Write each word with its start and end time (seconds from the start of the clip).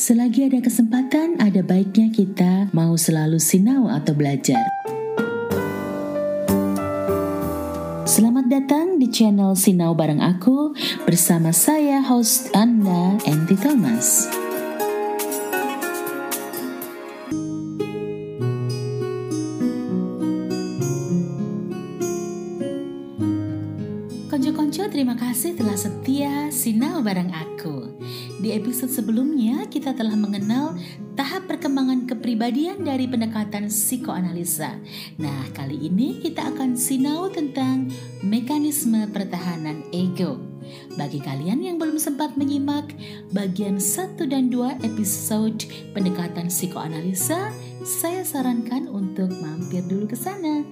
Selagi 0.00 0.48
ada 0.48 0.64
kesempatan, 0.64 1.36
ada 1.44 1.60
baiknya 1.60 2.08
kita 2.08 2.72
mau 2.72 2.96
selalu 2.96 3.36
sinau 3.36 3.84
atau 3.84 4.16
belajar. 4.16 4.64
Selamat 8.08 8.48
datang 8.48 8.96
di 8.96 9.12
channel 9.12 9.52
Sinau 9.52 9.92
Bareng 9.92 10.24
Aku 10.24 10.72
bersama 11.04 11.52
saya 11.52 12.00
host 12.00 12.48
Anda, 12.56 13.20
Enti 13.28 13.60
Thomas. 13.60 14.24
Konco-konco 24.32 24.88
terima 24.88 25.12
kasih 25.20 25.60
telah 25.60 25.76
setia 25.76 26.48
sinau 26.48 27.04
bareng 27.04 27.36
aku. 27.36 28.00
Di 28.40 28.56
episode 28.56 28.88
sebelumnya 28.88 29.68
kita 29.68 29.92
telah 29.92 30.16
mengenal 30.16 30.72
tahap 31.12 31.44
perkembangan 31.44 32.08
kepribadian 32.08 32.88
dari 32.88 33.04
pendekatan 33.04 33.68
psikoanalisa. 33.68 34.80
Nah, 35.20 35.44
kali 35.52 35.76
ini 35.76 36.24
kita 36.24 36.48
akan 36.48 36.72
sinau 36.72 37.28
tentang 37.28 37.92
mekanisme 38.24 39.04
pertahanan 39.12 39.84
ego. 39.92 40.40
Bagi 40.96 41.20
kalian 41.20 41.60
yang 41.60 41.76
belum 41.76 42.00
sempat 42.00 42.40
menyimak 42.40 42.96
bagian 43.36 43.76
1 43.76 44.16
dan 44.24 44.48
2 44.48 44.88
episode 44.88 45.68
pendekatan 45.92 46.48
psikoanalisa, 46.48 47.52
saya 47.84 48.24
sarankan 48.24 48.88
untuk 48.88 49.28
mampir 49.36 49.84
dulu 49.84 50.08
ke 50.08 50.16
sana. 50.16 50.64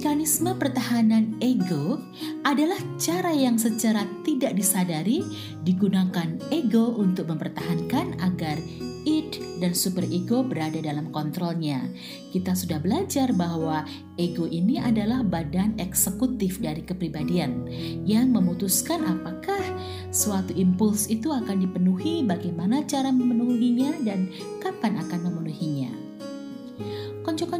Mekanisme 0.00 0.56
pertahanan 0.56 1.36
ego 1.44 2.00
adalah 2.48 2.80
cara 2.96 3.36
yang 3.36 3.60
secara 3.60 4.08
tidak 4.24 4.56
disadari 4.56 5.20
digunakan 5.60 6.40
ego 6.48 6.96
untuk 6.96 7.28
mempertahankan 7.28 8.16
agar 8.24 8.56
id 9.04 9.60
dan 9.60 9.76
superego 9.76 10.40
berada 10.40 10.80
dalam 10.80 11.12
kontrolnya. 11.12 11.84
Kita 12.32 12.56
sudah 12.56 12.80
belajar 12.80 13.36
bahwa 13.36 13.84
ego 14.16 14.48
ini 14.48 14.80
adalah 14.80 15.20
badan 15.20 15.76
eksekutif 15.76 16.64
dari 16.64 16.80
kepribadian 16.80 17.68
yang 18.08 18.32
memutuskan 18.32 19.04
apakah 19.04 19.60
suatu 20.16 20.56
impuls 20.56 21.12
itu 21.12 21.28
akan 21.28 21.60
dipenuhi, 21.60 22.24
bagaimana 22.24 22.88
cara 22.88 23.12
memenuhinya 23.12 24.00
dan 24.00 24.32
kapan 24.64 24.96
akan 24.96 25.28
memenuhinya 25.28 26.09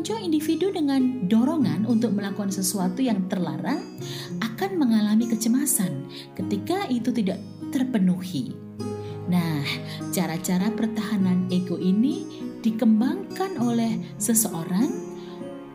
konco-konco 0.01 0.17
individu 0.25 0.73
dengan 0.73 1.29
dorongan 1.29 1.84
untuk 1.84 2.17
melakukan 2.17 2.48
sesuatu 2.48 3.05
yang 3.05 3.29
terlarang 3.29 3.84
akan 4.41 4.81
mengalami 4.81 5.29
kecemasan 5.29 6.09
ketika 6.33 6.89
itu 6.89 7.12
tidak 7.12 7.37
terpenuhi. 7.69 8.57
Nah, 9.29 9.61
cara-cara 10.09 10.73
pertahanan 10.73 11.53
ego 11.53 11.77
ini 11.77 12.25
dikembangkan 12.65 13.61
oleh 13.61 14.01
seseorang 14.17 14.89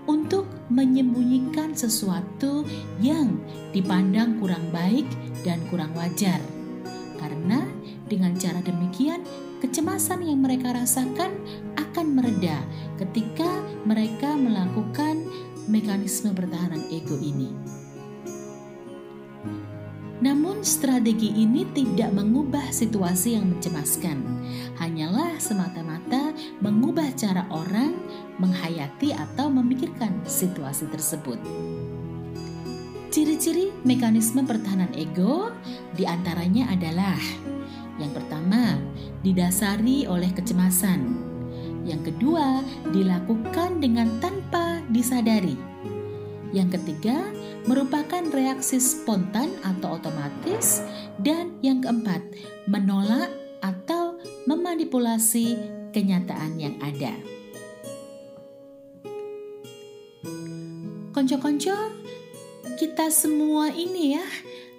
untuk 0.09 0.49
menyembunyikan 0.73 1.77
sesuatu 1.77 2.65
yang 2.97 3.37
dipandang 3.77 4.41
kurang 4.41 4.73
baik 4.73 5.05
dan 5.45 5.61
kurang 5.69 5.93
wajar. 5.93 6.41
Karena 7.21 7.61
dengan 8.09 8.33
cara 8.41 8.57
demikian, 8.65 9.21
kecemasan 9.65 10.21
yang 10.21 10.45
mereka 10.45 10.77
rasakan 10.77 11.33
akan 11.73 12.05
mereda 12.13 12.61
ketika 13.01 13.49
mereka 13.81 14.37
melakukan 14.37 15.25
mekanisme 15.65 16.29
pertahanan 16.37 16.85
ego 16.93 17.17
ini. 17.17 17.49
Namun, 20.21 20.61
strategi 20.61 21.33
ini 21.33 21.65
tidak 21.73 22.13
mengubah 22.13 22.69
situasi 22.69 23.35
yang 23.35 23.57
mencemaskan, 23.57 24.21
hanyalah 24.77 25.37
semata-mata 25.41 26.33
mengubah 26.61 27.09
cara 27.17 27.49
orang 27.49 27.97
menghayati 28.37 29.17
atau 29.17 29.49
memikirkan 29.49 30.13
situasi 30.29 30.87
tersebut. 30.93 31.41
Ciri-ciri 33.09 33.73
mekanisme 33.81 34.45
pertahanan 34.45 34.93
ego 34.93 35.51
di 35.93 36.05
antaranya 36.05 36.73
adalah 36.73 37.17
yang 37.95 38.11
pertama, 38.11 38.75
didasari 39.25 40.05
oleh 40.05 40.29
kecemasan. 40.29 41.01
Yang 41.81 42.13
kedua, 42.13 42.61
dilakukan 42.93 43.81
dengan 43.81 44.21
tanpa 44.21 44.85
disadari. 44.93 45.57
Yang 46.53 46.77
ketiga, 46.77 47.33
merupakan 47.65 48.21
reaksi 48.29 48.77
spontan 48.77 49.49
atau 49.65 49.97
otomatis. 49.97 50.85
Dan 51.17 51.57
yang 51.65 51.81
keempat, 51.81 52.21
menolak 52.69 53.33
atau 53.65 54.21
memanipulasi 54.45 55.57
kenyataan 55.89 56.61
yang 56.61 56.77
ada. 56.85 57.17
Konco-konco, 61.13 61.77
kita 62.75 63.07
semua 63.07 63.71
ini 63.71 64.19
ya 64.19 64.25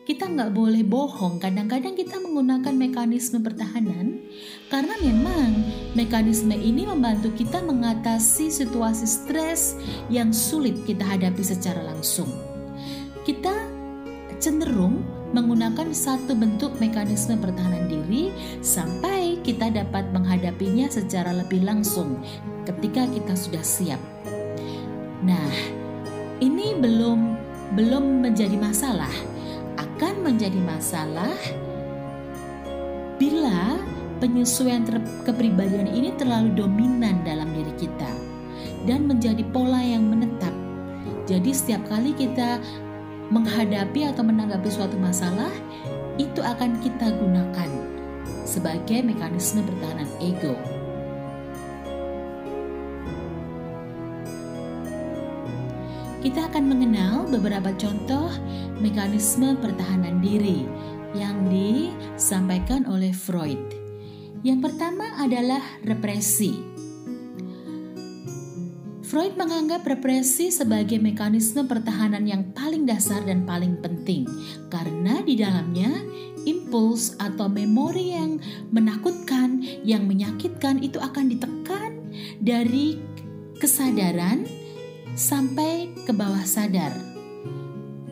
kita 0.06 0.30
nggak 0.30 0.54
boleh 0.54 0.86
bohong. 0.86 1.42
Kadang-kadang 1.42 1.98
kita 1.98 2.22
menggunakan 2.22 2.70
mekanisme 2.78 3.42
pertahanan 3.42 4.22
karena 4.70 4.94
memang 5.02 5.66
mekanisme 5.98 6.54
ini 6.54 6.86
membantu 6.86 7.34
kita 7.34 7.58
mengatasi 7.58 8.48
situasi 8.48 9.04
stres 9.04 9.74
yang 10.06 10.30
sulit 10.30 10.78
kita 10.86 11.02
hadapi 11.02 11.42
secara 11.42 11.82
langsung. 11.82 12.30
Kita 13.26 13.50
cenderung 14.38 15.02
menggunakan 15.34 15.90
satu 15.90 16.38
bentuk 16.38 16.78
mekanisme 16.78 17.34
pertahanan 17.42 17.90
diri 17.90 18.30
sampai 18.62 19.42
kita 19.42 19.74
dapat 19.74 20.06
menghadapinya 20.14 20.86
secara 20.86 21.34
lebih 21.34 21.66
langsung 21.66 22.22
ketika 22.62 23.10
kita 23.10 23.34
sudah 23.34 23.64
siap. 23.66 23.98
Nah, 25.26 25.50
ini 26.38 26.78
belum 26.78 27.34
belum 27.74 28.22
menjadi 28.22 28.54
masalah 28.54 29.10
menjadi 30.26 30.58
masalah 30.66 31.38
bila 33.14 33.78
penyesuaian 34.18 34.82
kepribadian 35.22 35.86
ini 35.86 36.10
terlalu 36.18 36.50
dominan 36.58 37.22
dalam 37.22 37.54
diri 37.54 37.70
kita 37.78 38.10
dan 38.90 39.06
menjadi 39.06 39.46
pola 39.54 39.78
yang 39.78 40.02
menetap. 40.02 40.50
Jadi 41.30 41.54
setiap 41.54 41.86
kali 41.86 42.10
kita 42.18 42.58
menghadapi 43.30 44.10
atau 44.10 44.22
menanggapi 44.26 44.66
suatu 44.70 44.98
masalah, 44.98 45.50
itu 46.18 46.42
akan 46.42 46.78
kita 46.82 47.10
gunakan 47.18 47.70
sebagai 48.46 49.02
mekanisme 49.06 49.62
pertahanan 49.62 50.10
ego. 50.22 50.54
Kita 56.26 56.50
akan 56.50 56.66
mengenal 56.66 57.30
beberapa 57.30 57.70
contoh 57.78 58.26
mekanisme 58.82 59.54
pertahanan 59.62 60.18
diri 60.18 60.66
yang 61.14 61.46
disampaikan 61.46 62.82
oleh 62.90 63.14
Freud. 63.14 63.62
Yang 64.42 64.58
pertama 64.66 65.06
adalah 65.22 65.62
represi. 65.86 66.58
Freud 69.06 69.38
menganggap 69.38 69.86
represi 69.86 70.50
sebagai 70.50 70.98
mekanisme 70.98 71.62
pertahanan 71.62 72.26
yang 72.26 72.50
paling 72.58 72.90
dasar 72.90 73.22
dan 73.22 73.46
paling 73.46 73.78
penting 73.78 74.26
karena 74.66 75.22
di 75.22 75.38
dalamnya 75.38 75.94
impuls 76.42 77.14
atau 77.22 77.46
memori 77.46 78.18
yang 78.18 78.42
menakutkan, 78.74 79.62
yang 79.86 80.10
menyakitkan 80.10 80.82
itu 80.82 80.98
akan 80.98 81.30
ditekan 81.30 82.02
dari 82.42 82.98
kesadaran 83.62 84.55
sampai 85.16 85.96
ke 86.04 86.12
bawah 86.12 86.44
sadar. 86.44 86.92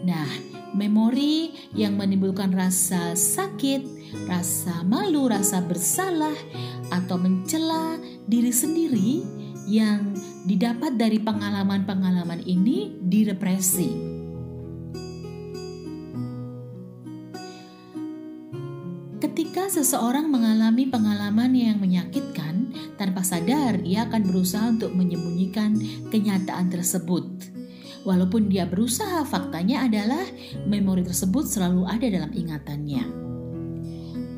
Nah, 0.04 0.28
memori 0.74 1.52
yang 1.76 1.94
menimbulkan 2.00 2.50
rasa 2.50 3.14
sakit, 3.14 3.84
rasa 4.26 4.82
malu, 4.82 5.28
rasa 5.30 5.62
bersalah, 5.62 6.34
atau 6.90 7.20
mencela 7.20 8.00
diri 8.26 8.50
sendiri 8.50 9.22
yang 9.68 10.12
didapat 10.44 10.96
dari 10.96 11.20
pengalaman-pengalaman 11.20 12.44
ini 12.44 12.96
direpresi. 13.00 14.13
Seseorang 19.64 20.28
mengalami 20.28 20.86
pengalaman 20.86 21.50
yang 21.56 21.80
menyakitkan, 21.80 22.68
tanpa 23.00 23.24
sadar 23.24 23.80
ia 23.80 24.04
akan 24.06 24.22
berusaha 24.28 24.70
untuk 24.70 24.92
menyembunyikan 24.92 25.74
kenyataan 26.12 26.68
tersebut. 26.68 27.26
Walaupun 28.04 28.52
dia 28.52 28.68
berusaha, 28.68 29.24
faktanya 29.24 29.88
adalah 29.88 30.22
memori 30.68 31.02
tersebut 31.02 31.48
selalu 31.48 31.88
ada 31.88 32.06
dalam 32.06 32.30
ingatannya. 32.36 33.04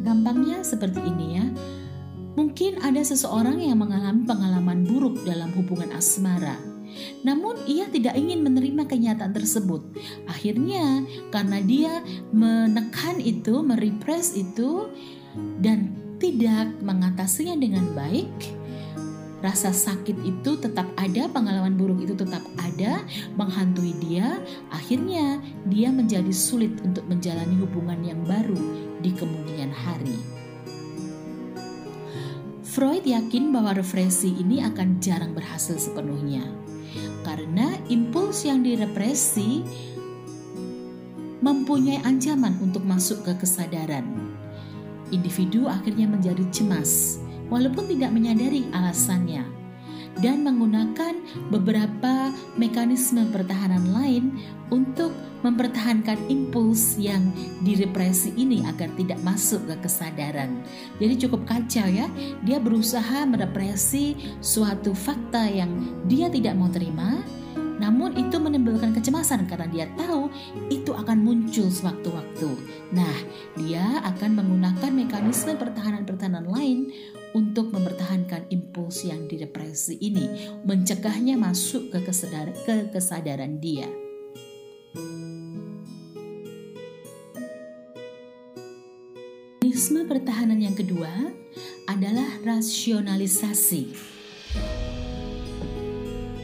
Gampangnya 0.06 0.62
seperti 0.62 1.02
ini 1.02 1.26
ya. 1.36 1.46
Mungkin 2.38 2.80
ada 2.86 3.02
seseorang 3.02 3.58
yang 3.58 3.82
mengalami 3.82 4.22
pengalaman 4.22 4.86
buruk 4.86 5.20
dalam 5.26 5.50
hubungan 5.58 5.90
asmara. 5.98 6.54
Namun 7.26 7.60
ia 7.66 7.90
tidak 7.90 8.16
ingin 8.16 8.40
menerima 8.46 8.86
kenyataan 8.88 9.34
tersebut. 9.34 9.82
Akhirnya 10.30 11.04
karena 11.34 11.58
dia 11.60 11.92
menekan 12.30 13.20
itu, 13.20 13.60
merepress 13.60 14.32
itu 14.38 14.88
dan 15.60 15.92
tidak 16.16 16.72
mengatasinya 16.80 17.56
dengan 17.60 17.92
baik, 17.92 18.30
rasa 19.44 19.70
sakit 19.72 20.16
itu 20.24 20.56
tetap 20.56 20.88
ada, 20.96 21.28
pengalaman 21.28 21.76
buruk 21.76 22.04
itu 22.04 22.16
tetap 22.16 22.42
ada, 22.60 23.04
menghantui 23.36 23.92
dia. 24.00 24.40
Akhirnya, 24.72 25.40
dia 25.68 25.92
menjadi 25.92 26.32
sulit 26.32 26.72
untuk 26.80 27.04
menjalani 27.06 27.56
hubungan 27.60 28.00
yang 28.00 28.20
baru 28.24 28.58
di 29.04 29.12
kemudian 29.12 29.72
hari. 29.72 30.16
Freud 32.66 33.08
yakin 33.08 33.56
bahwa 33.56 33.72
represi 33.72 34.36
ini 34.36 34.60
akan 34.60 35.00
jarang 35.00 35.32
berhasil 35.32 35.80
sepenuhnya 35.80 36.44
karena 37.24 37.72
impuls 37.88 38.44
yang 38.44 38.60
direpresi 38.60 39.64
mempunyai 41.40 42.04
ancaman 42.04 42.54
untuk 42.60 42.84
masuk 42.84 43.24
ke 43.24 43.32
kesadaran. 43.40 44.35
Individu 45.14 45.70
akhirnya 45.70 46.10
menjadi 46.10 46.42
cemas, 46.50 47.22
walaupun 47.52 47.86
tidak 47.86 48.10
menyadari 48.10 48.66
alasannya, 48.74 49.46
dan 50.24 50.42
menggunakan 50.42 51.14
beberapa 51.52 52.32
mekanisme 52.56 53.28
pertahanan 53.28 53.84
lain 53.92 54.24
untuk 54.72 55.12
mempertahankan 55.44 56.16
impuls 56.26 56.96
yang 56.98 57.22
direpresi 57.62 58.32
ini 58.34 58.64
agar 58.66 58.90
tidak 58.96 59.20
masuk 59.22 59.62
ke 59.68 59.86
kesadaran. 59.86 60.64
Jadi 60.98 61.14
cukup 61.28 61.46
kacau 61.46 61.86
ya, 61.86 62.08
dia 62.42 62.58
berusaha 62.58 63.28
merepresi 63.28 64.16
suatu 64.42 64.96
fakta 64.96 65.46
yang 65.46 65.70
dia 66.08 66.26
tidak 66.32 66.56
mau 66.58 66.72
terima, 66.72 67.20
namun 67.76 68.16
itu 68.16 68.40
menimbulkan 68.40 68.96
kecemasan 68.96 69.44
karena 69.44 69.68
dia 69.68 69.86
tahu 69.94 70.32
itu 70.72 70.96
akan 70.96 71.20
muncul 71.20 71.68
sewaktu-waktu. 71.68 72.50
Nah, 72.96 73.16
dia 73.60 74.00
akan 74.04 74.40
menggunakan 74.40 74.90
mekanisme 74.92 75.54
pertahanan-pertahanan 75.60 76.48
lain 76.48 76.88
untuk 77.36 77.68
mempertahankan 77.68 78.48
impuls 78.48 79.04
yang 79.04 79.28
direpresi 79.28 80.00
ini, 80.00 80.48
mencegahnya 80.64 81.36
masuk 81.36 81.92
ke 81.92 82.00
ke 82.64 82.76
kesadaran 82.88 83.60
dia. 83.60 83.88
Mekanisme 89.60 90.08
pertahanan 90.08 90.56
yang 90.56 90.72
kedua 90.72 91.12
adalah 91.84 92.40
rasionalisasi. 92.40 94.15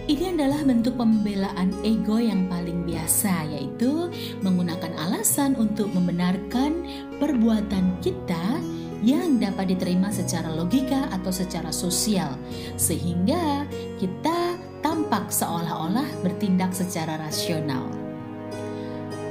Ini 0.03 0.35
adalah 0.35 0.67
bentuk 0.67 0.99
pembelaan 0.99 1.71
ego 1.87 2.19
yang 2.19 2.51
paling 2.51 2.83
biasa, 2.83 3.47
yaitu 3.55 4.11
menggunakan 4.43 4.99
alasan 4.99 5.55
untuk 5.55 5.95
membenarkan 5.95 6.83
perbuatan 7.23 8.03
kita 8.03 8.59
yang 9.07 9.39
dapat 9.39 9.71
diterima 9.71 10.11
secara 10.11 10.51
logika 10.51 11.07
atau 11.15 11.31
secara 11.31 11.71
sosial, 11.71 12.35
sehingga 12.75 13.63
kita 14.03 14.59
tampak 14.83 15.31
seolah-olah 15.31 16.07
bertindak 16.27 16.75
secara 16.75 17.23
rasional. 17.23 17.87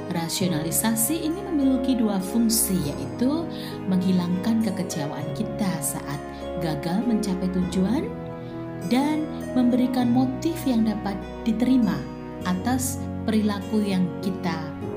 Rasionalisasi 0.08 1.20
ini 1.20 1.40
memiliki 1.52 2.00
dua 2.00 2.16
fungsi 2.16 2.80
yaitu 2.84 3.44
menghilangkan 3.92 4.64
kekecewaan 4.64 5.28
kita 5.36 5.68
saat 5.84 6.20
gagal 6.64 7.00
mencapai 7.04 7.48
tujuan 7.52 8.21
dan 8.90 9.22
memberikan 9.52 10.10
motif 10.10 10.56
yang 10.64 10.82
dapat 10.82 11.14
diterima 11.46 11.94
atas 12.48 12.98
perilaku 13.28 13.82
yang 13.82 14.06
kita 14.24 14.56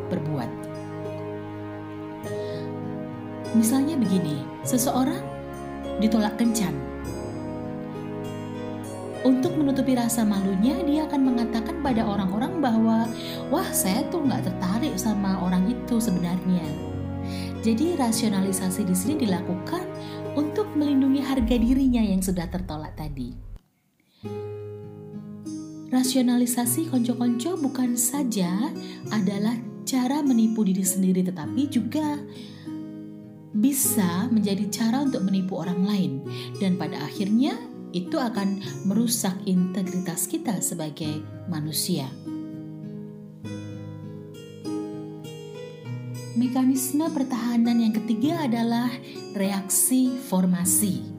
perbuat. 0.10 0.50
Misalnya 3.54 3.96
begini, 3.96 4.44
seseorang 4.68 5.22
ditolak 6.02 6.36
kencan 6.36 6.76
untuk 9.26 9.58
menutupi 9.58 9.98
rasa 9.98 10.22
malunya, 10.22 10.78
dia 10.86 11.10
akan 11.10 11.34
mengatakan 11.34 11.81
pada 11.81 12.06
orang-orang 12.06 12.62
bahwa, 12.62 13.10
"Wah, 13.50 13.66
saya 13.74 14.06
tuh 14.14 14.22
nggak 14.22 14.46
tertarik 14.46 14.94
sama 15.02 15.42
orang 15.42 15.66
itu 15.66 15.98
sebenarnya." 15.98 16.62
Jadi 17.66 17.98
rasionalisasi 17.98 18.86
di 18.86 18.94
sini 18.94 19.26
dilakukan 19.26 19.81
untuk 20.38 20.70
melindungi 20.78 21.26
harga 21.26 21.58
dirinya 21.58 22.06
yang 22.06 22.22
sudah 22.22 22.46
tertolak 22.46 22.94
tadi. 22.94 23.55
Rasionalisasi 25.89 26.92
konco-konco 26.92 27.56
bukan 27.56 27.95
saja 27.95 28.51
adalah 29.13 29.56
cara 29.86 30.19
menipu 30.25 30.66
diri 30.66 30.83
sendiri 30.83 31.24
tetapi 31.24 31.72
juga 31.72 32.19
bisa 33.56 34.27
menjadi 34.27 34.68
cara 34.68 35.07
untuk 35.07 35.24
menipu 35.24 35.56
orang 35.56 35.88
lain 35.88 36.13
dan 36.60 36.75
pada 36.75 37.00
akhirnya 37.00 37.56
itu 37.95 38.19
akan 38.19 38.60
merusak 38.83 39.39
integritas 39.48 40.28
kita 40.28 40.60
sebagai 40.60 41.24
manusia. 41.48 42.12
Mekanisme 46.36 47.07
pertahanan 47.16 47.80
yang 47.80 47.95
ketiga 47.95 48.44
adalah 48.44 48.92
reaksi 49.31 50.12
formasi. 50.28 51.15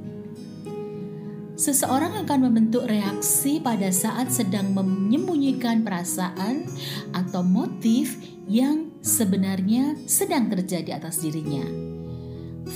Seseorang 1.57 2.21
akan 2.21 2.53
membentuk 2.53 2.85
reaksi 2.85 3.65
pada 3.65 3.89
saat 3.89 4.29
sedang 4.29 4.77
menyembunyikan 4.77 5.89
perasaan 5.89 6.69
atau 7.17 7.41
motif 7.41 8.21
yang 8.45 8.93
sebenarnya 9.01 9.97
sedang 10.05 10.53
terjadi 10.53 11.01
atas 11.01 11.25
dirinya. 11.25 11.65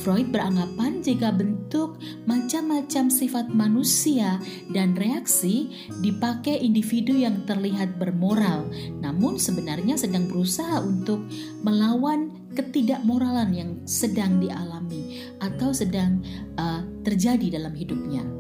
Freud 0.01 0.33
beranggapan 0.33 1.05
jika 1.05 1.29
bentuk 1.29 2.01
macam-macam 2.25 3.13
sifat 3.13 3.53
manusia 3.53 4.41
dan 4.73 4.97
reaksi 4.97 5.69
dipakai 6.01 6.57
individu 6.65 7.13
yang 7.13 7.45
terlihat 7.45 8.01
bermoral, 8.01 8.65
namun 8.97 9.37
sebenarnya 9.37 10.01
sedang 10.01 10.25
berusaha 10.25 10.81
untuk 10.81 11.21
melawan 11.61 12.33
ketidakmoralan 12.57 13.51
yang 13.53 13.71
sedang 13.85 14.41
dialami 14.41 15.29
atau 15.37 15.69
sedang 15.75 16.25
uh, 16.57 16.81
terjadi 17.05 17.61
dalam 17.61 17.77
hidupnya. 17.77 18.40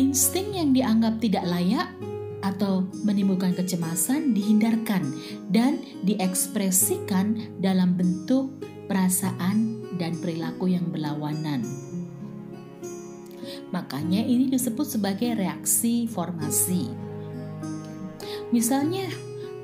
Insting 0.00 0.56
yang 0.56 0.70
dianggap 0.72 1.20
tidak 1.20 1.44
layak 1.44 1.88
atau 2.42 2.88
menimbulkan 3.06 3.54
kecemasan 3.54 4.34
dihindarkan 4.34 5.04
dan 5.52 5.78
diekspresikan 6.02 7.38
dalam 7.62 7.94
bentuk 7.94 8.50
perasaan, 8.92 9.80
dan 9.96 10.18
perilaku 10.18 10.72
yang 10.72 10.90
berlawanan. 10.90 11.62
Makanya 13.72 14.20
ini 14.20 14.50
disebut 14.50 14.84
sebagai 14.84 15.38
reaksi 15.38 16.04
formasi. 16.10 16.90
Misalnya, 18.52 19.08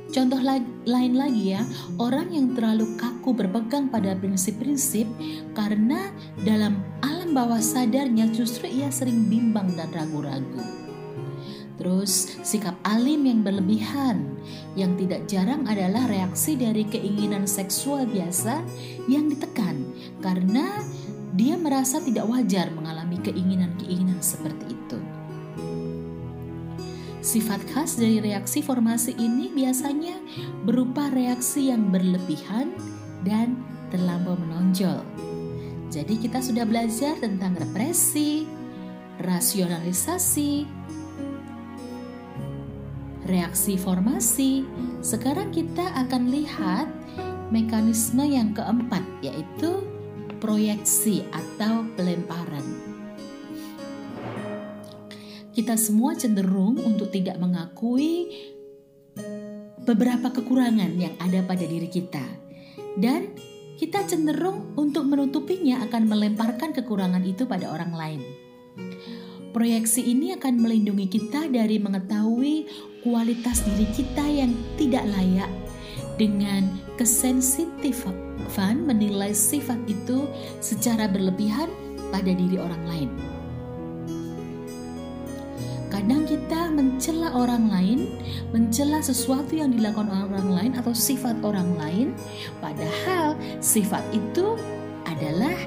contoh 0.08 0.40
lain 0.88 1.12
lagi 1.12 1.52
ya, 1.52 1.62
orang 2.00 2.32
yang 2.32 2.56
terlalu 2.56 2.96
kaku 2.96 3.36
berpegang 3.36 3.92
pada 3.92 4.16
prinsip-prinsip 4.16 5.04
karena 5.52 6.08
dalam 6.40 6.80
alam 7.04 7.17
bawah 7.32 7.60
sadarnya 7.60 8.28
justru 8.30 8.68
ia 8.68 8.92
sering 8.92 9.28
bimbang 9.28 9.72
dan 9.76 9.88
ragu-ragu. 9.92 10.62
Terus 11.78 12.42
sikap 12.42 12.74
alim 12.82 13.22
yang 13.22 13.46
berlebihan 13.46 14.34
yang 14.74 14.98
tidak 14.98 15.30
jarang 15.30 15.62
adalah 15.70 16.10
reaksi 16.10 16.58
dari 16.58 16.82
keinginan 16.82 17.46
seksual 17.46 18.02
biasa 18.02 18.66
yang 19.06 19.30
ditekan 19.30 19.86
karena 20.18 20.82
dia 21.38 21.54
merasa 21.54 22.02
tidak 22.02 22.26
wajar 22.26 22.66
mengalami 22.74 23.22
keinginan-keinginan 23.22 24.18
seperti 24.18 24.74
itu. 24.74 24.98
Sifat 27.22 27.62
khas 27.70 27.94
dari 27.94 28.18
reaksi 28.18 28.58
formasi 28.58 29.14
ini 29.14 29.52
biasanya 29.54 30.18
berupa 30.66 31.06
reaksi 31.14 31.70
yang 31.70 31.94
berlebihan 31.94 32.74
dan 33.22 33.54
terlampau 33.94 34.34
menonjol. 34.34 35.27
Jadi 35.88 36.20
kita 36.20 36.44
sudah 36.44 36.68
belajar 36.68 37.16
tentang 37.16 37.56
represi, 37.56 38.44
rasionalisasi, 39.24 40.68
reaksi 43.24 43.74
formasi. 43.80 44.68
Sekarang 45.00 45.48
kita 45.48 45.84
akan 46.06 46.28
lihat 46.28 46.88
mekanisme 47.48 48.20
yang 48.20 48.52
keempat 48.52 49.00
yaitu 49.24 49.80
proyeksi 50.44 51.24
atau 51.32 51.88
pelemparan. 51.96 52.64
Kita 55.56 55.74
semua 55.74 56.14
cenderung 56.14 56.78
untuk 56.78 57.10
tidak 57.10 57.40
mengakui 57.40 58.30
beberapa 59.82 60.30
kekurangan 60.30 60.94
yang 61.00 61.16
ada 61.18 61.40
pada 61.42 61.64
diri 61.64 61.88
kita. 61.88 62.22
Dan 62.94 63.34
kita 63.78 64.02
cenderung 64.10 64.74
untuk 64.74 65.06
menutupinya 65.06 65.86
akan 65.86 66.10
melemparkan 66.10 66.74
kekurangan 66.74 67.22
itu 67.22 67.46
pada 67.46 67.70
orang 67.70 67.94
lain. 67.94 68.20
Proyeksi 69.54 70.02
ini 70.02 70.34
akan 70.34 70.60
melindungi 70.60 71.06
kita 71.06 71.46
dari 71.46 71.78
mengetahui 71.78 72.68
kualitas 73.06 73.62
diri 73.64 73.86
kita 73.94 74.26
yang 74.26 74.52
tidak 74.76 75.06
layak 75.08 75.48
dengan 76.18 76.66
kesensitifan 76.98 78.82
menilai 78.82 79.30
sifat 79.30 79.78
itu 79.86 80.26
secara 80.58 81.06
berlebihan 81.06 81.70
pada 82.10 82.34
diri 82.34 82.58
orang 82.58 82.82
lain. 82.90 83.37
Kadang 85.98 86.30
kita 86.30 86.70
mencela 86.70 87.34
orang 87.34 87.74
lain, 87.74 88.06
mencela 88.54 89.02
sesuatu 89.02 89.50
yang 89.58 89.74
dilakukan 89.74 90.06
orang 90.06 90.46
lain 90.46 90.72
atau 90.78 90.94
sifat 90.94 91.34
orang 91.42 91.74
lain, 91.74 92.14
padahal 92.62 93.34
sifat 93.58 94.06
itu 94.14 94.54
adalah 95.10 95.58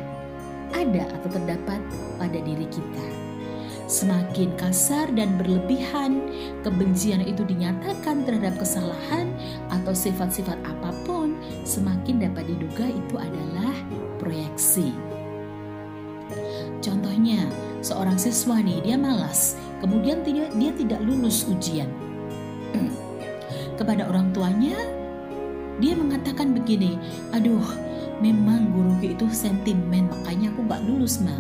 ada 0.72 1.04
atau 1.20 1.36
terdapat 1.36 1.84
pada 2.16 2.40
diri 2.48 2.64
kita. 2.72 3.06
Semakin 3.92 4.56
kasar 4.56 5.12
dan 5.12 5.36
berlebihan, 5.36 6.32
kebencian 6.64 7.28
itu 7.28 7.44
dinyatakan 7.44 8.24
terhadap 8.24 8.56
kesalahan 8.56 9.36
atau 9.68 9.92
sifat-sifat 9.92 10.56
apa 10.64 10.96
pun, 11.04 11.36
semakin 11.68 12.24
dapat 12.24 12.48
diduga 12.48 12.88
itu 12.88 13.20
adalah 13.20 13.76
proyeksi. 14.16 14.96
Contohnya, 16.80 17.52
seorang 17.84 18.16
siswa 18.16 18.64
nih, 18.64 18.80
dia 18.80 18.96
malas, 18.96 19.60
kemudian 19.82 20.22
dia, 20.22 20.48
dia 20.54 20.72
tidak 20.78 21.02
lulus 21.02 21.44
ujian. 21.50 21.90
Kepada 23.80 24.06
orang 24.08 24.30
tuanya, 24.30 24.78
dia 25.82 25.98
mengatakan 25.98 26.54
begini, 26.54 26.96
aduh, 27.34 27.66
memang 28.22 28.70
guruku 28.72 29.18
itu 29.18 29.26
sentimen, 29.34 30.06
makanya 30.08 30.54
aku 30.54 30.62
gak 30.70 30.86
lulus, 30.86 31.18
ma. 31.20 31.34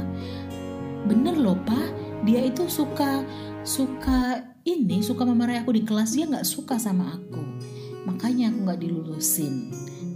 Bener 1.06 1.38
loh, 1.38 1.56
pak, 1.62 1.94
dia 2.26 2.42
itu 2.50 2.66
suka 2.66 3.22
suka 3.62 4.42
ini 4.66 5.06
suka 5.06 5.22
memarahi 5.22 5.62
aku 5.62 5.74
di 5.78 5.86
kelas. 5.86 6.18
Dia 6.18 6.26
nggak 6.26 6.46
suka 6.46 6.82
sama 6.82 7.14
aku. 7.14 7.42
Makanya 8.10 8.50
aku 8.50 8.58
nggak 8.66 8.82
dilulusin 8.82 9.70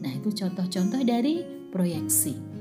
nah 0.06 0.14
itu 0.14 0.30
contoh-contoh 0.30 1.02
dari 1.02 1.42
proyeksi 1.74 2.55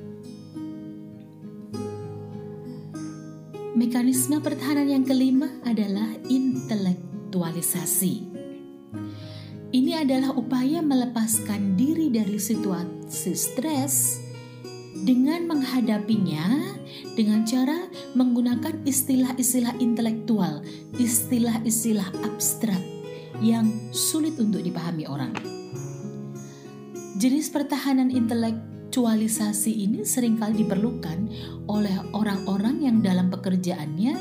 mekanisme 3.75 4.39
pertahanan 4.41 4.87
yang 4.87 5.05
kelima 5.05 5.51
adalah 5.67 6.15
intelektualisasi 6.31 8.35
ini 9.75 9.99
adalah 9.99 10.31
upaya 10.39 10.79
melepaskan 10.79 11.75
diri 11.75 12.07
dari 12.07 12.39
situasi 12.39 13.35
stres 13.35 14.23
dengan 15.03 15.51
menghadapinya 15.51 16.63
dengan 17.19 17.43
cara 17.43 17.91
menggunakan 18.15 18.87
istilah-istilah 18.87 19.75
intelektual, 19.83 20.63
istilah-istilah 20.95 22.07
abstrak 22.23 22.79
yang 23.43 23.67
sulit 23.91 24.39
untuk 24.39 24.63
dipahami 24.63 25.11
orang. 25.11 25.35
Jenis 27.19 27.51
pertahanan 27.51 28.15
intelektualisasi 28.95 29.75
ini 29.75 30.07
sering 30.07 30.39
kali 30.39 30.63
diperlukan 30.63 31.27
oleh 31.67 31.99
orang-orang 32.15 32.79
yang 32.79 33.03
dalam 33.03 33.27
pekerjaannya 33.27 34.15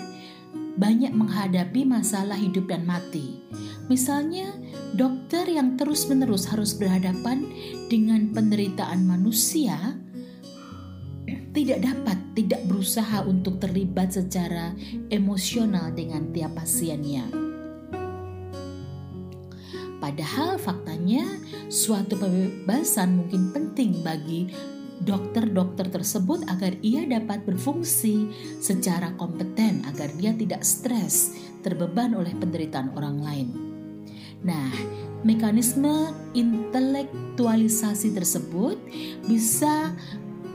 banyak 0.82 1.14
menghadapi 1.14 1.86
masalah 1.86 2.34
hidup 2.34 2.66
dan 2.66 2.82
mati. 2.82 3.38
Misalnya, 3.86 4.50
dokter 4.98 5.46
yang 5.46 5.78
terus-menerus 5.78 6.50
harus 6.50 6.74
berhadapan 6.74 7.46
dengan 7.86 8.34
penderitaan 8.34 9.06
manusia 9.06 9.78
tidak 11.54 11.86
dapat 11.86 12.18
tidak 12.34 12.66
berusaha 12.66 13.22
untuk 13.30 13.62
terlibat 13.62 14.10
secara 14.10 14.74
emosional 15.14 15.94
dengan 15.94 16.34
tiap 16.34 16.58
pasiennya. 16.58 17.53
Padahal 20.14 20.62
faktanya 20.62 21.26
suatu 21.74 22.14
pembebasan 22.14 23.18
mungkin 23.18 23.50
penting 23.50 24.06
bagi 24.06 24.46
dokter-dokter 25.02 25.90
tersebut 25.90 26.46
agar 26.54 26.78
ia 26.86 27.02
dapat 27.02 27.42
berfungsi 27.50 28.30
secara 28.62 29.18
kompeten 29.18 29.82
agar 29.90 30.14
dia 30.14 30.30
tidak 30.38 30.62
stres 30.62 31.34
terbeban 31.66 32.14
oleh 32.14 32.30
penderitaan 32.38 32.94
orang 32.94 33.26
lain. 33.26 33.48
Nah, 34.46 34.70
mekanisme 35.26 36.14
intelektualisasi 36.38 38.14
tersebut 38.14 38.78
bisa 39.26 39.98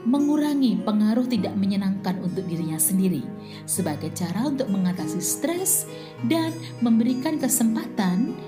mengurangi 0.07 0.79
pengaruh 0.87 1.27
tidak 1.27 1.59
menyenangkan 1.59 2.23
untuk 2.23 2.47
dirinya 2.47 2.79
sendiri 2.79 3.27
sebagai 3.67 4.15
cara 4.15 4.47
untuk 4.47 4.71
mengatasi 4.71 5.19
stres 5.19 5.91
dan 6.31 6.55
memberikan 6.79 7.43
kesempatan 7.43 8.39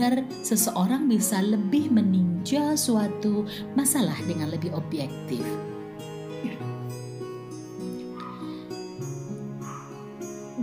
agar 0.00 0.24
seseorang 0.40 1.12
bisa 1.12 1.44
lebih 1.44 1.92
meninjau 1.92 2.72
suatu 2.72 3.44
masalah 3.76 4.16
dengan 4.24 4.48
lebih 4.48 4.72
objektif. 4.72 5.44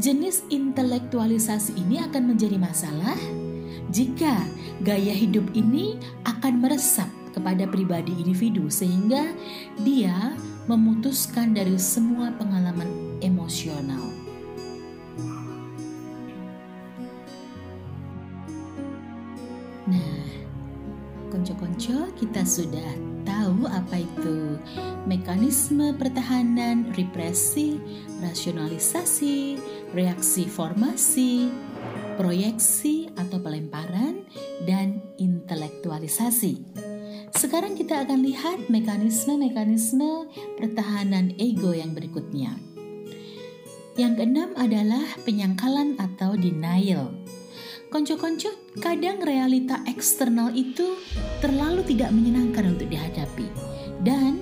Jenis 0.01 0.41
intelektualisasi 0.49 1.77
ini 1.77 2.01
akan 2.01 2.33
menjadi 2.33 2.57
masalah 2.57 3.17
jika 3.93 4.41
gaya 4.81 5.13
hidup 5.13 5.45
ini 5.53 6.01
akan 6.25 6.57
meresap 6.57 7.09
kepada 7.29 7.69
pribadi 7.69 8.17
individu 8.17 8.73
sehingga 8.73 9.21
dia 9.85 10.33
memutuskan 10.65 11.53
dari 11.53 11.77
semua 11.77 12.33
pengalaman 12.41 13.21
emosional. 13.21 14.26
Konco-konco 21.77 22.09
kita 22.17 22.41
sudah 22.41 22.91
tahu 23.21 23.69
apa 23.69 24.01
itu 24.01 24.57
mekanisme 25.05 25.93
pertahanan, 25.93 26.89
represi, 26.97 27.77
rasionalisasi, 28.17 29.61
reaksi 29.93 30.49
formasi, 30.49 31.53
proyeksi 32.17 33.13
atau 33.13 33.37
pelemparan, 33.37 34.25
dan 34.65 35.05
intelektualisasi. 35.21 36.65
Sekarang 37.37 37.77
kita 37.77 38.09
akan 38.09 38.25
lihat 38.25 38.73
mekanisme-mekanisme 38.73 40.33
pertahanan 40.57 41.29
ego 41.37 41.77
yang 41.77 41.93
berikutnya. 41.93 42.57
Yang 44.01 44.13
keenam 44.17 44.49
adalah 44.57 45.05
penyangkalan 45.21 45.93
atau 46.01 46.33
denial. 46.33 47.13
Konco-konco, 47.93 48.49
kadang 48.77 49.21
realita 49.21 49.81
eksternal 49.89 50.53
itu 50.53 50.97
terlalu 51.41 51.81
tidak 51.85 52.13
menyenangkan 52.13 52.77
untuk 52.77 52.87
dihadapi. 52.89 53.47
Dan 54.05 54.41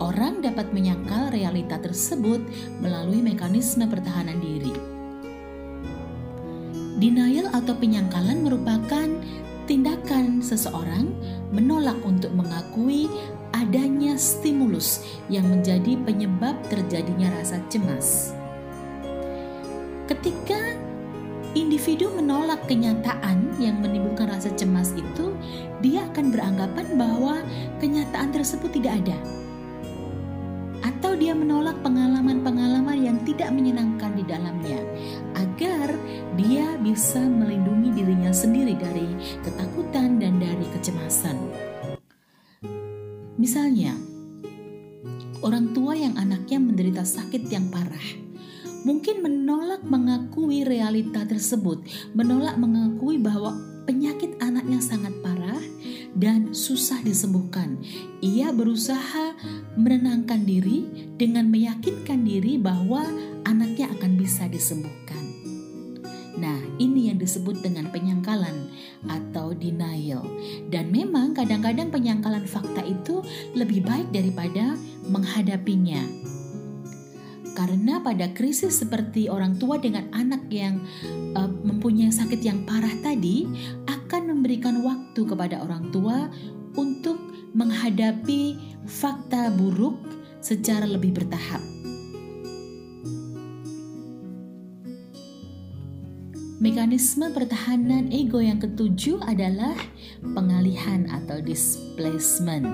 orang 0.00 0.40
dapat 0.40 0.72
menyangkal 0.72 1.30
realita 1.30 1.76
tersebut 1.80 2.40
melalui 2.80 3.20
mekanisme 3.20 3.84
pertahanan 3.86 4.40
diri. 4.40 4.72
Denial 6.98 7.50
atau 7.52 7.74
penyangkalan 7.76 8.46
merupakan 8.46 9.08
tindakan 9.68 10.40
seseorang 10.40 11.10
menolak 11.52 11.98
untuk 12.06 12.32
mengakui 12.32 13.10
adanya 13.52 14.16
stimulus 14.18 15.04
yang 15.28 15.46
menjadi 15.48 15.98
penyebab 16.04 16.56
terjadinya 16.68 17.32
rasa 17.38 17.60
cemas. 17.70 18.32
Ketika 20.04 20.73
individu 21.54 22.10
menolak 22.10 22.66
kenyataan 22.66 23.54
yang 23.62 23.78
menimbulkan 23.78 24.30
rasa 24.30 24.50
cemas 24.58 24.90
itu, 24.94 25.30
dia 25.78 26.06
akan 26.10 26.34
beranggapan 26.34 26.86
bahwa 26.98 27.40
kenyataan 27.78 28.34
tersebut 28.34 28.74
tidak 28.74 28.98
ada. 29.06 29.18
Atau 30.84 31.16
dia 31.16 31.32
menolak 31.32 31.78
pengalaman-pengalaman 31.80 32.98
yang 33.00 33.18
tidak 33.22 33.54
menyenangkan 33.54 34.12
di 34.18 34.24
dalamnya 34.26 34.82
agar 35.38 35.94
dia 36.34 36.74
bisa 36.82 37.22
melindungi 37.22 37.94
dirinya 38.02 38.34
sendiri 38.34 38.74
dari 38.74 39.08
ketakutan 39.46 40.18
dan 40.18 40.42
dari 40.42 40.66
kecemasan. 40.74 41.38
Misalnya, 43.38 43.94
orang 45.40 45.70
tua 45.70 45.94
yang 45.94 46.18
anaknya 46.18 46.58
menderita 46.58 47.04
sakit 47.06 47.46
yang 47.48 47.70
parah 47.70 48.33
mungkin 48.84 49.24
menolak 49.24 49.82
mengakui 49.82 50.62
realita 50.62 51.24
tersebut, 51.24 51.82
menolak 52.12 52.60
mengakui 52.60 53.16
bahwa 53.16 53.56
penyakit 53.88 54.36
anaknya 54.40 54.80
sangat 54.80 55.12
parah 55.20 55.60
dan 56.16 56.52
susah 56.52 57.00
disembuhkan. 57.04 57.80
Ia 58.20 58.52
berusaha 58.52 59.34
menenangkan 59.76 60.44
diri 60.44 61.10
dengan 61.16 61.48
meyakinkan 61.50 62.22
diri 62.22 62.60
bahwa 62.60 63.04
anaknya 63.44 63.90
akan 63.92 64.16
bisa 64.20 64.46
disembuhkan. 64.48 65.24
Nah, 66.34 66.58
ini 66.82 67.14
yang 67.14 67.18
disebut 67.22 67.62
dengan 67.62 67.88
penyangkalan 67.94 68.68
atau 69.06 69.54
denial. 69.54 70.26
Dan 70.66 70.90
memang 70.90 71.30
kadang-kadang 71.30 71.94
penyangkalan 71.94 72.42
fakta 72.44 72.82
itu 72.82 73.22
lebih 73.54 73.86
baik 73.86 74.10
daripada 74.10 74.74
menghadapinya. 75.06 76.33
Karena 77.54 78.02
pada 78.02 78.34
krisis 78.34 78.82
seperti 78.82 79.30
orang 79.30 79.54
tua 79.62 79.78
dengan 79.78 80.10
anak 80.10 80.50
yang 80.50 80.82
uh, 81.38 81.46
mempunyai 81.46 82.10
sakit 82.10 82.42
yang 82.42 82.66
parah 82.66 82.92
tadi 82.98 83.46
akan 83.86 84.34
memberikan 84.34 84.82
waktu 84.82 85.22
kepada 85.22 85.62
orang 85.62 85.88
tua 85.94 86.26
untuk 86.74 87.16
menghadapi 87.54 88.58
fakta 88.90 89.54
buruk 89.54 90.02
secara 90.42 90.84
lebih 90.84 91.14
bertahap. 91.14 91.62
Mekanisme 96.64 97.28
pertahanan 97.30 98.08
ego 98.08 98.40
yang 98.40 98.56
ketujuh 98.56 99.20
adalah 99.22 99.76
pengalihan 100.24 101.04
atau 101.12 101.36
displacement. 101.38 102.66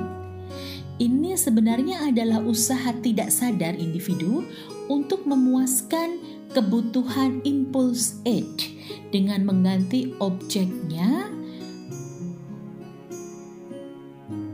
Ini 1.01 1.35
sebenarnya 1.35 2.13
adalah 2.13 2.45
usaha 2.45 2.93
tidak 3.01 3.33
sadar 3.33 3.73
individu 3.75 4.45
untuk 4.91 5.23
memuaskan 5.23 6.19
kebutuhan 6.51 7.39
impuls 7.47 8.19
age 8.27 8.75
dengan 9.15 9.47
mengganti 9.47 10.11
objeknya 10.19 11.31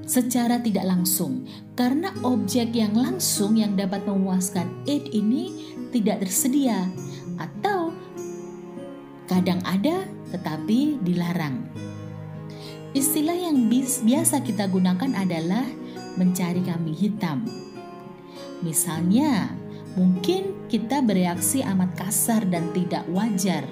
secara 0.05 0.61
tidak 0.61 0.87
langsung 0.87 1.49
karena 1.73 2.13
objek 2.21 2.77
yang 2.77 2.93
langsung 2.93 3.57
yang 3.57 3.75
dapat 3.75 4.05
memuaskan 4.05 4.69
id 4.85 5.09
ini 5.11 5.73
tidak 5.91 6.29
tersedia 6.29 6.85
atau 7.41 7.91
kadang 9.27 9.59
ada 9.67 10.07
tetapi 10.31 11.01
dilarang. 11.03 11.65
Istilah 12.97 13.37
yang 13.37 13.69
biasa 13.69 14.41
kita 14.41 14.73
gunakan 14.73 15.13
adalah 15.13 15.69
mencari 16.17 16.65
kambing 16.65 16.97
hitam. 16.97 17.45
Misalnya, 18.65 19.53
mungkin 19.97 20.69
kita 20.69 21.01
bereaksi 21.01 21.65
amat 21.65 21.97
kasar 21.97 22.45
dan 22.47 22.69
tidak 22.77 23.03
wajar 23.11 23.65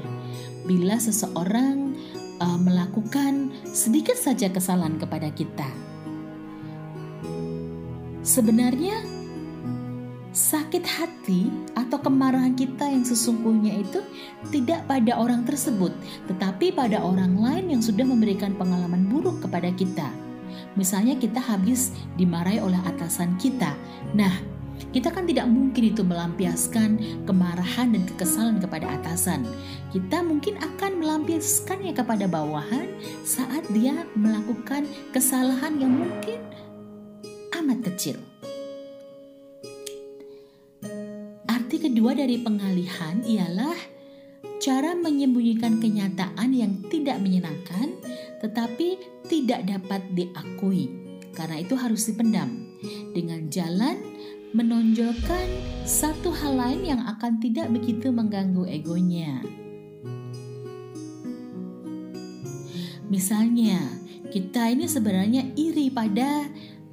bila 0.65 0.97
seseorang 0.97 1.93
uh, 2.41 2.59
melakukan 2.59 3.53
sedikit 3.71 4.17
saja 4.17 4.49
kesalahan 4.49 4.97
kepada 4.97 5.29
kita. 5.31 5.69
Sebenarnya 8.25 9.05
sakit 10.35 10.83
hati 10.83 11.47
atau 11.77 12.01
kemarahan 12.01 12.57
kita 12.59 12.89
yang 12.89 13.05
sesungguhnya 13.07 13.85
itu 13.85 14.01
tidak 14.49 14.83
pada 14.89 15.15
orang 15.21 15.45
tersebut, 15.45 15.93
tetapi 16.27 16.73
pada 16.73 17.05
orang 17.05 17.37
lain 17.39 17.79
yang 17.79 17.83
sudah 17.85 18.03
memberikan 18.03 18.57
pengalaman 18.57 19.07
buruk 19.07 19.45
kepada 19.45 19.71
kita. 19.77 20.09
Misalnya 20.75 21.15
kita 21.21 21.39
habis 21.39 21.95
dimarahi 22.19 22.59
oleh 22.59 22.81
atasan 22.83 23.39
kita. 23.39 23.77
Nah, 24.17 24.54
kita 24.95 25.11
kan 25.11 25.27
tidak 25.27 25.51
mungkin 25.51 25.91
itu 25.91 26.07
melampiaskan 26.07 27.03
kemarahan 27.27 27.99
dan 27.99 28.03
kekesalan 28.07 28.63
kepada 28.63 28.95
atasan. 28.95 29.43
Kita 29.91 30.23
mungkin 30.23 30.55
akan 30.63 31.03
melampiaskannya 31.03 31.91
kepada 31.99 32.31
bawahan 32.31 32.95
saat 33.27 33.67
dia 33.75 34.07
melakukan 34.15 34.87
kesalahan 35.11 35.83
yang 35.83 35.91
mungkin 35.99 36.39
amat 37.59 37.83
kecil. 37.91 38.23
Arti 41.51 41.77
kedua 41.83 42.15
dari 42.15 42.39
pengalihan 42.39 43.19
ialah 43.27 43.75
cara 44.63 44.95
menyembunyikan 44.95 45.83
kenyataan 45.83 46.55
yang 46.55 46.87
tidak 46.87 47.19
menyenangkan 47.19 47.99
tetapi 48.39 49.01
tidak 49.27 49.67
dapat 49.67 50.07
diakui. 50.15 50.87
Karena 51.35 51.59
itu 51.59 51.75
harus 51.75 52.07
dipendam 52.07 52.71
dengan 53.11 53.51
jalan 53.51 54.14
menonjolkan 54.55 55.51
satu 55.83 56.31
hal 56.31 56.55
lain 56.55 56.87
yang 56.87 57.03
akan 57.03 57.43
tidak 57.43 57.67
begitu 57.75 58.15
mengganggu 58.15 58.63
egonya. 58.71 59.43
Misalnya, 63.11 63.83
kita 64.31 64.71
ini 64.71 64.87
sebenarnya 64.87 65.43
iri 65.59 65.91
pada 65.91 66.47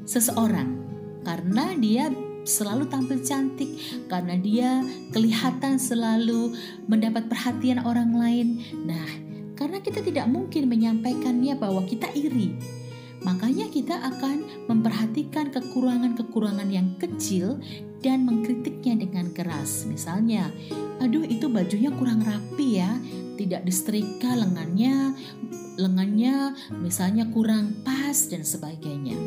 seseorang 0.09 0.81
karena 1.21 1.77
dia 1.77 2.09
selalu 2.41 2.89
tampil 2.89 3.21
cantik 3.21 3.69
karena 4.09 4.33
dia 4.41 4.81
kelihatan 5.13 5.77
selalu 5.77 6.57
mendapat 6.89 7.29
perhatian 7.29 7.85
orang 7.85 8.17
lain. 8.17 8.47
Nah, 8.89 9.05
karena 9.53 9.77
kita 9.77 10.01
tidak 10.01 10.25
mungkin 10.25 10.65
menyampaikannya 10.65 11.53
bahwa 11.61 11.85
kita 11.85 12.09
iri. 12.17 12.80
Makanya 13.21 13.69
kita 13.69 14.01
akan 14.01 14.65
memperhatikan 14.65 15.53
kekurangan-kekurangan 15.53 16.69
yang 16.73 16.97
kecil 16.97 17.61
dan 18.01 18.25
mengkritiknya 18.25 19.05
dengan 19.05 19.29
keras. 19.29 19.85
Misalnya, 19.85 20.49
aduh 20.97 21.21
itu 21.21 21.45
bajunya 21.45 21.93
kurang 21.93 22.25
rapi 22.25 22.81
ya, 22.81 22.97
tidak 23.37 23.61
disetrika 23.61 24.33
lengannya, 24.33 25.13
lengannya 25.77 26.57
misalnya 26.81 27.29
kurang 27.29 27.77
pas 27.85 28.17
dan 28.25 28.41
sebagainya. 28.41 29.17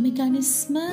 Mekanisme 0.00 0.84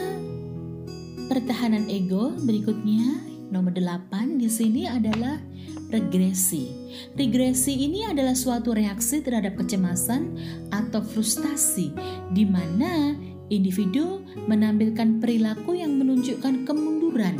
pertahanan 1.32 1.88
ego 1.88 2.36
berikutnya 2.44 3.24
nomor 3.50 3.76
8 3.76 4.40
di 4.40 4.50
sini 4.52 4.84
adalah 4.88 5.40
regresi. 5.88 6.68
Regresi 7.16 7.88
ini 7.88 8.04
adalah 8.04 8.36
suatu 8.36 8.76
reaksi 8.76 9.24
terhadap 9.24 9.56
kecemasan 9.56 10.36
atau 10.72 11.00
frustasi 11.00 11.96
di 12.36 12.44
mana 12.44 13.16
individu 13.48 14.24
menampilkan 14.48 15.24
perilaku 15.24 15.80
yang 15.80 15.96
menunjukkan 15.96 16.68
kemunduran 16.68 17.40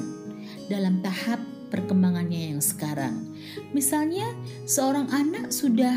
dalam 0.72 1.04
tahap 1.04 1.40
perkembangannya 1.68 2.56
yang 2.56 2.64
sekarang. 2.64 3.36
Misalnya, 3.76 4.32
seorang 4.64 5.12
anak 5.12 5.52
sudah 5.52 5.96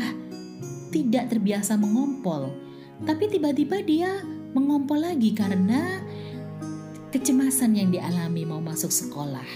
tidak 0.91 1.31
terbiasa 1.31 1.79
mengompol, 1.79 2.51
tapi 3.07 3.31
tiba-tiba 3.31 3.79
dia 3.79 4.11
mengompol 4.51 4.99
lagi 4.99 5.31
karena 5.31 6.03
kecemasan 7.15 7.79
yang 7.79 7.89
dialami 7.95 8.43
mau 8.43 8.59
masuk 8.59 8.91
sekolah. 8.91 9.47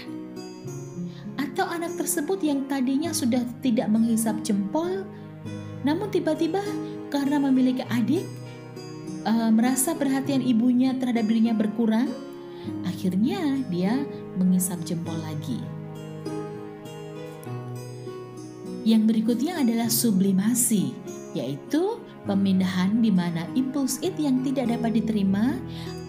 Atau 1.56 1.72
anak 1.72 1.96
tersebut 1.96 2.36
yang 2.44 2.68
tadinya 2.68 3.16
sudah 3.16 3.40
tidak 3.64 3.88
menghisap 3.88 4.44
jempol, 4.44 5.08
namun 5.88 6.12
tiba-tiba 6.12 6.60
karena 7.08 7.40
memiliki 7.40 7.80
adik, 7.88 8.28
uh, 9.24 9.48
merasa 9.48 9.96
perhatian 9.96 10.44
ibunya 10.44 10.92
terhadap 11.00 11.24
dirinya 11.24 11.56
berkurang, 11.56 12.12
akhirnya 12.84 13.64
dia 13.72 14.04
menghisap 14.36 14.84
jempol 14.84 15.16
lagi. 15.24 15.56
Yang 18.84 19.16
berikutnya 19.16 19.56
adalah 19.56 19.88
sublimasi, 19.88 20.92
yaitu 21.32 22.04
pemindahan 22.28 23.00
di 23.00 23.08
mana 23.08 23.48
impuls 23.56 23.96
it 24.04 24.12
yang 24.20 24.44
tidak 24.44 24.76
dapat 24.76 25.00
diterima 25.00 25.56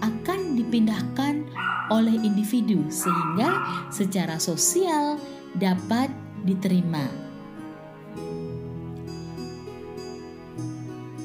akan 0.04 0.60
dipindahkan 0.60 1.48
oleh 1.88 2.20
individu 2.20 2.84
sehingga 2.92 3.64
secara 3.96 4.36
sosial 4.44 5.16
dapat 5.58 6.10
diterima. 6.46 7.06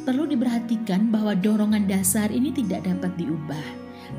Perlu 0.03 0.27
diperhatikan 0.27 1.15
bahwa 1.15 1.39
dorongan 1.39 1.87
dasar 1.87 2.27
ini 2.35 2.51
tidak 2.51 2.83
dapat 2.83 3.15
diubah, 3.15 3.67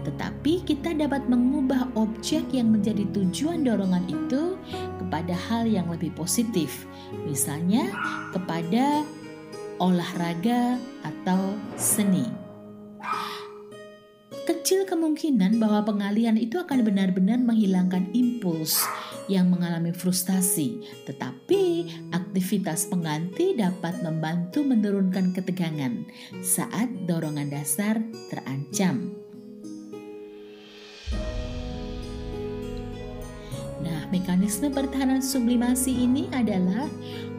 tetapi 0.08 0.64
kita 0.64 0.96
dapat 0.96 1.28
mengubah 1.28 1.92
objek 2.00 2.48
yang 2.56 2.72
menjadi 2.72 3.04
tujuan 3.12 3.68
dorongan 3.68 4.08
itu 4.08 4.56
kepada 5.04 5.36
hal 5.36 5.68
yang 5.68 5.92
lebih 5.92 6.16
positif, 6.16 6.88
misalnya 7.28 7.92
kepada 8.32 9.04
olahraga, 9.84 10.80
atau 11.04 11.52
seni. 11.76 12.43
Kecil 14.64 14.88
kemungkinan 14.88 15.60
bahwa 15.60 15.84
pengalihan 15.84 16.40
itu 16.40 16.56
akan 16.56 16.88
benar-benar 16.88 17.36
menghilangkan 17.36 18.08
impuls 18.16 18.80
yang 19.28 19.52
mengalami 19.52 19.92
frustasi, 19.92 20.80
tetapi 21.04 21.84
aktivitas 22.16 22.88
pengganti 22.88 23.60
dapat 23.60 24.00
membantu 24.00 24.64
menurunkan 24.64 25.36
ketegangan 25.36 26.08
saat 26.40 26.88
dorongan 27.04 27.52
dasar 27.52 28.00
terancam. 28.32 29.12
Nah, 33.84 34.08
mekanisme 34.16 34.72
pertahanan 34.72 35.20
sublimasi 35.20 35.92
ini 35.92 36.32
adalah 36.32 36.88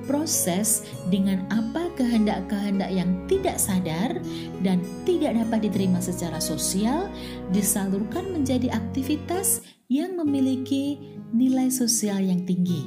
proses 0.05 0.85
dengan 1.09 1.45
apa 1.53 1.89
kehendak-kehendak 1.99 2.91
yang 2.93 3.11
tidak 3.29 3.57
sadar 3.57 4.17
dan 4.61 4.81
tidak 5.09 5.37
dapat 5.37 5.69
diterima 5.69 6.01
secara 6.01 6.39
sosial 6.39 7.09
disalurkan 7.53 8.31
menjadi 8.33 8.73
aktivitas 8.73 9.65
yang 9.89 10.17
memiliki 10.17 11.01
nilai 11.33 11.69
sosial 11.69 12.23
yang 12.23 12.43
tinggi. 12.49 12.87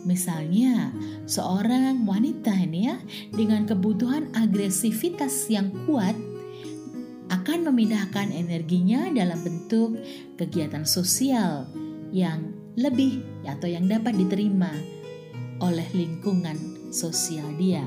Misalnya, 0.00 0.90
seorang 1.28 2.02
wanita 2.02 2.50
ini 2.56 2.90
ya 2.90 2.98
dengan 3.30 3.62
kebutuhan 3.68 4.32
agresivitas 4.34 5.46
yang 5.46 5.70
kuat 5.86 6.18
akan 7.30 7.70
memindahkan 7.70 8.34
energinya 8.34 9.06
dalam 9.14 9.38
bentuk 9.46 10.02
kegiatan 10.34 10.82
sosial 10.82 11.70
yang 12.10 12.59
lebih 12.80 13.20
atau 13.44 13.68
yang 13.68 13.84
dapat 13.84 14.16
diterima 14.16 14.72
oleh 15.60 15.84
lingkungan 15.92 16.56
sosial 16.88 17.44
dia. 17.60 17.84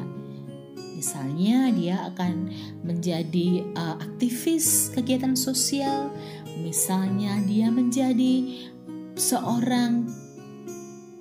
Misalnya 0.94 1.74
dia 1.74 1.98
akan 2.14 2.54
menjadi 2.86 3.66
uh, 3.76 3.98
aktivis 4.00 4.94
kegiatan 4.94 5.34
sosial, 5.34 6.14
misalnya 6.62 7.42
dia 7.44 7.68
menjadi 7.74 8.70
seorang 9.18 10.08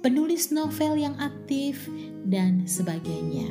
penulis 0.05 0.53
novel 0.53 1.01
yang 1.01 1.17
aktif 1.19 1.89
dan 2.29 2.69
sebagainya. 2.69 3.49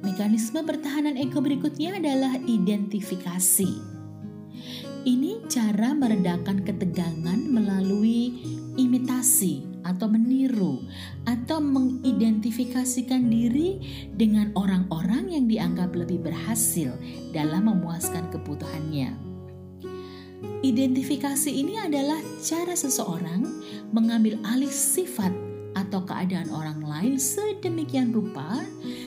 Mekanisme 0.00 0.64
pertahanan 0.64 1.16
ego 1.20 1.44
berikutnya 1.44 2.00
adalah 2.00 2.40
identifikasi. 2.44 3.89
Ini 5.00 5.48
cara 5.48 5.96
meredakan 5.96 6.60
ketegangan 6.60 7.40
melalui 7.48 8.36
imitasi 8.76 9.64
atau 9.80 10.12
meniru 10.12 10.84
atau 11.24 11.56
mengidentifikasikan 11.56 13.32
diri 13.32 13.80
dengan 14.12 14.52
orang-orang 14.52 15.32
yang 15.32 15.48
dianggap 15.48 15.96
lebih 15.96 16.20
berhasil 16.20 16.92
dalam 17.32 17.72
memuaskan 17.72 18.28
kebutuhannya. 18.28 19.16
Identifikasi 20.60 21.48
ini 21.48 21.80
adalah 21.80 22.20
cara 22.44 22.76
seseorang 22.76 23.40
mengambil 23.96 24.36
alih 24.44 24.68
sifat 24.68 25.32
atau 25.72 26.04
keadaan 26.04 26.52
orang 26.52 26.84
lain 26.84 27.16
sedemikian 27.16 28.12
rupa 28.12 28.60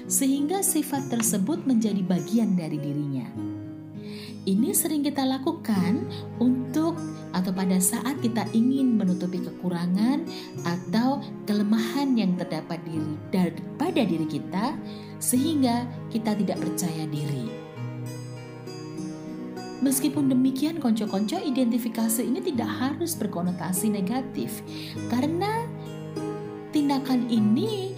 sehingga 0.10 0.65
sifat 0.65 1.13
tersebut 1.13 1.62
menjadi 1.69 2.01
bagian 2.01 2.58
dari 2.58 2.82
dirinya. 2.82 3.42
Ini 4.43 4.75
sering 4.75 5.08
kita 5.08 5.23
lakukan 5.23 6.03
untuk 6.36 6.99
atau 7.32 7.51
pada 7.56 7.79
saat 7.79 8.19
kita 8.19 8.43
ingin 8.51 8.99
menutupi 8.99 9.39
kekurangan 9.39 10.27
atau 10.67 11.23
kelemahan 11.47 12.12
yang 12.19 12.36
terdapat 12.36 12.84
diri 12.84 13.15
pada 13.79 14.03
diri 14.03 14.27
kita 14.27 14.75
sehingga 15.23 15.88
kita 16.12 16.36
tidak 16.36 16.60
percaya 16.60 17.08
diri. 17.08 17.47
Meskipun 19.79 20.27
demikian, 20.27 20.84
konco-konco 20.84 21.39
identifikasi 21.39 22.23
ini 22.23 22.43
tidak 22.43 22.67
harus 22.67 23.15
berkonotasi 23.15 23.95
negatif 23.95 24.60
karena 25.08 25.63
tindakan 26.75 27.32
ini 27.32 27.95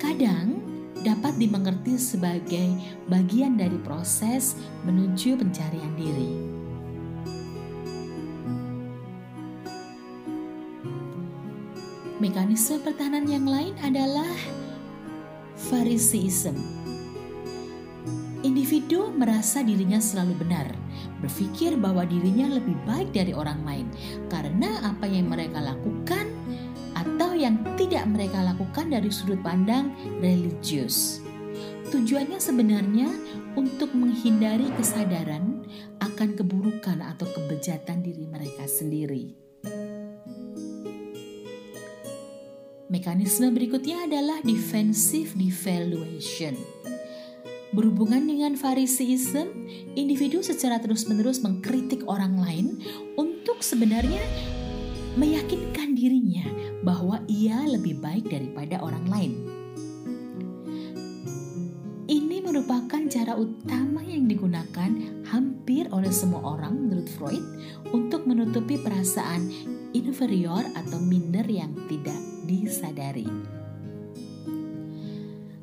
kadang 0.00 0.61
dapat 1.02 1.34
dimengerti 1.36 1.98
sebagai 1.98 2.78
bagian 3.10 3.58
dari 3.58 3.76
proses 3.82 4.54
menuju 4.86 5.34
pencarian 5.38 5.92
diri. 5.98 6.32
Mekanisme 12.22 12.78
pertahanan 12.86 13.26
yang 13.26 13.42
lain 13.50 13.74
adalah 13.82 14.30
Phariseeism. 15.58 16.54
Individu 18.42 19.10
merasa 19.14 19.62
dirinya 19.62 20.02
selalu 20.02 20.34
benar, 20.38 20.70
berpikir 21.22 21.78
bahwa 21.78 22.02
dirinya 22.02 22.58
lebih 22.58 22.74
baik 22.86 23.14
dari 23.14 23.30
orang 23.30 23.62
lain 23.62 23.86
karena 24.26 24.82
apa 24.82 25.06
yang 25.06 25.30
mereka 25.30 25.62
lakukan 25.62 26.31
yang 27.42 27.58
tidak 27.74 28.06
mereka 28.06 28.38
lakukan 28.38 28.94
dari 28.94 29.10
sudut 29.10 29.42
pandang 29.42 29.90
religius. 30.22 31.18
Tujuannya 31.90 32.38
sebenarnya 32.38 33.10
untuk 33.58 33.92
menghindari 33.92 34.70
kesadaran 34.78 35.66
akan 35.98 36.38
keburukan 36.38 37.02
atau 37.02 37.26
kebejatan 37.26 38.00
diri 38.00 38.24
mereka 38.30 38.64
sendiri. 38.64 39.34
Mekanisme 42.92 43.48
berikutnya 43.50 44.06
adalah 44.06 44.38
defensive 44.44 45.34
devaluation. 45.34 46.54
Berhubungan 47.72 48.28
dengan 48.28 48.52
Phariseeism, 48.52 49.48
individu 49.96 50.44
secara 50.44 50.76
terus-menerus 50.76 51.40
mengkritik 51.40 52.04
orang 52.04 52.36
lain 52.36 52.84
untuk 53.16 53.64
sebenarnya 53.64 54.20
meyakinkan 55.16 55.92
dirinya 55.92 56.44
bahwa 56.80 57.20
ia 57.28 57.60
lebih 57.68 58.00
baik 58.00 58.32
daripada 58.32 58.80
orang 58.80 59.06
lain. 59.12 59.32
Ini 62.08 62.44
merupakan 62.44 63.00
cara 63.08 63.36
utama 63.36 64.04
yang 64.04 64.28
digunakan 64.28 64.90
hampir 65.28 65.88
oleh 65.92 66.12
semua 66.12 66.56
orang 66.56 66.76
menurut 66.76 67.08
Freud 67.08 67.44
untuk 67.92 68.28
menutupi 68.28 68.76
perasaan 68.80 69.48
inferior 69.96 70.64
atau 70.76 71.00
minder 71.00 71.44
yang 71.48 71.72
tidak 71.88 72.18
disadari. 72.44 73.28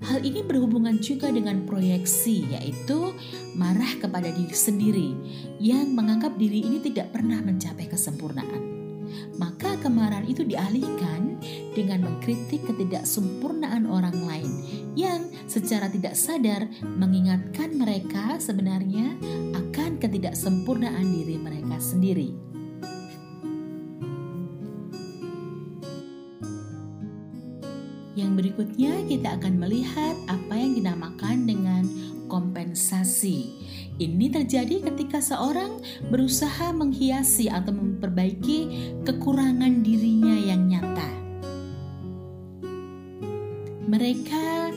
Hal 0.09 0.25
ini 0.25 0.41
berhubungan 0.41 0.97
juga 0.97 1.29
dengan 1.29 1.69
proyeksi, 1.69 2.49
yaitu 2.49 3.13
marah 3.53 3.93
kepada 4.01 4.33
diri 4.33 4.55
sendiri 4.57 5.09
yang 5.62 5.93
menganggap 5.93 6.33
diri 6.33 6.65
ini 6.65 6.81
tidak 6.81 7.13
pernah 7.13 7.38
mencapai 7.45 7.85
kesempurnaan 7.85 8.78
maka 9.37 9.75
kemarahan 9.79 10.27
itu 10.27 10.45
dialihkan 10.45 11.39
dengan 11.73 12.05
mengkritik 12.09 12.65
ketidaksempurnaan 12.67 13.87
orang 13.87 14.17
lain 14.25 14.51
yang 14.97 15.29
secara 15.47 15.87
tidak 15.87 16.13
sadar 16.17 16.67
mengingatkan 16.83 17.73
mereka 17.77 18.37
sebenarnya 18.37 19.15
akan 19.55 19.97
ketidaksempurnaan 20.01 21.05
diri 21.07 21.37
mereka 21.39 21.77
sendiri. 21.79 22.49
Yang 28.19 28.31
berikutnya 28.35 29.07
kita 29.07 29.39
akan 29.39 29.63
melihat 29.63 30.15
apa 30.27 30.51
yang 30.51 30.75
dinamakan 30.75 31.47
dengan 31.47 31.87
kompensasi. 32.29 33.51
Ini 33.99 34.31
terjadi 34.31 34.85
ketika 34.85 35.19
seorang 35.19 35.81
berusaha 36.07 36.71
menghiasi 36.71 37.49
atau 37.51 37.75
memperbaiki 37.75 38.59
kekurangan 39.03 39.81
dirinya 39.83 40.35
yang 40.37 40.69
nyata. 40.69 41.09
Mereka 43.89 44.69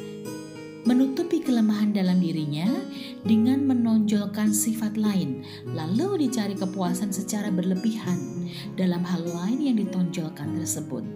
menutupi 0.82 1.38
kelemahan 1.38 1.94
dalam 1.94 2.18
dirinya 2.18 2.66
dengan 3.22 3.62
menonjolkan 3.70 4.50
sifat 4.50 4.98
lain, 4.98 5.46
lalu 5.70 6.26
dicari 6.26 6.58
kepuasan 6.58 7.14
secara 7.14 7.54
berlebihan 7.54 8.18
dalam 8.74 9.06
hal 9.06 9.22
lain 9.22 9.62
yang 9.62 9.76
ditonjolkan 9.78 10.58
tersebut. 10.58 11.06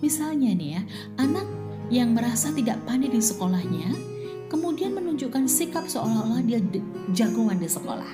Misalnya 0.00 0.56
nih 0.56 0.70
ya, 0.80 0.82
anak 1.20 1.44
yang 1.92 2.16
merasa 2.16 2.48
tidak 2.56 2.80
pandai 2.88 3.12
di 3.12 3.20
sekolahnya 3.20 4.19
kemudian 4.50 4.92
menunjukkan 4.98 5.46
sikap 5.46 5.86
seolah-olah 5.86 6.42
dia 6.42 6.58
jagoan 7.14 7.62
di 7.62 7.70
sekolah 7.70 8.12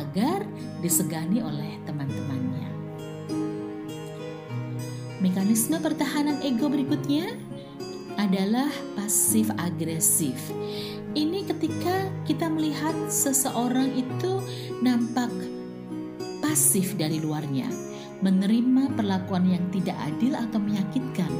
agar 0.00 0.48
disegani 0.80 1.44
oleh 1.44 1.76
teman-temannya. 1.84 2.72
Mekanisme 5.20 5.76
pertahanan 5.76 6.40
ego 6.40 6.72
berikutnya 6.72 7.36
adalah 8.16 8.72
pasif 8.96 9.52
agresif. 9.60 10.40
Ini 11.12 11.44
ketika 11.44 12.08
kita 12.24 12.48
melihat 12.48 12.92
seseorang 13.12 13.92
itu 13.96 14.40
nampak 14.80 15.32
pasif 16.44 16.96
dari 16.96 17.20
luarnya, 17.20 17.68
menerima 18.20 18.92
perlakuan 18.96 19.48
yang 19.48 19.64
tidak 19.72 19.96
adil 20.04 20.36
atau 20.36 20.60
menyakitkan, 20.60 21.32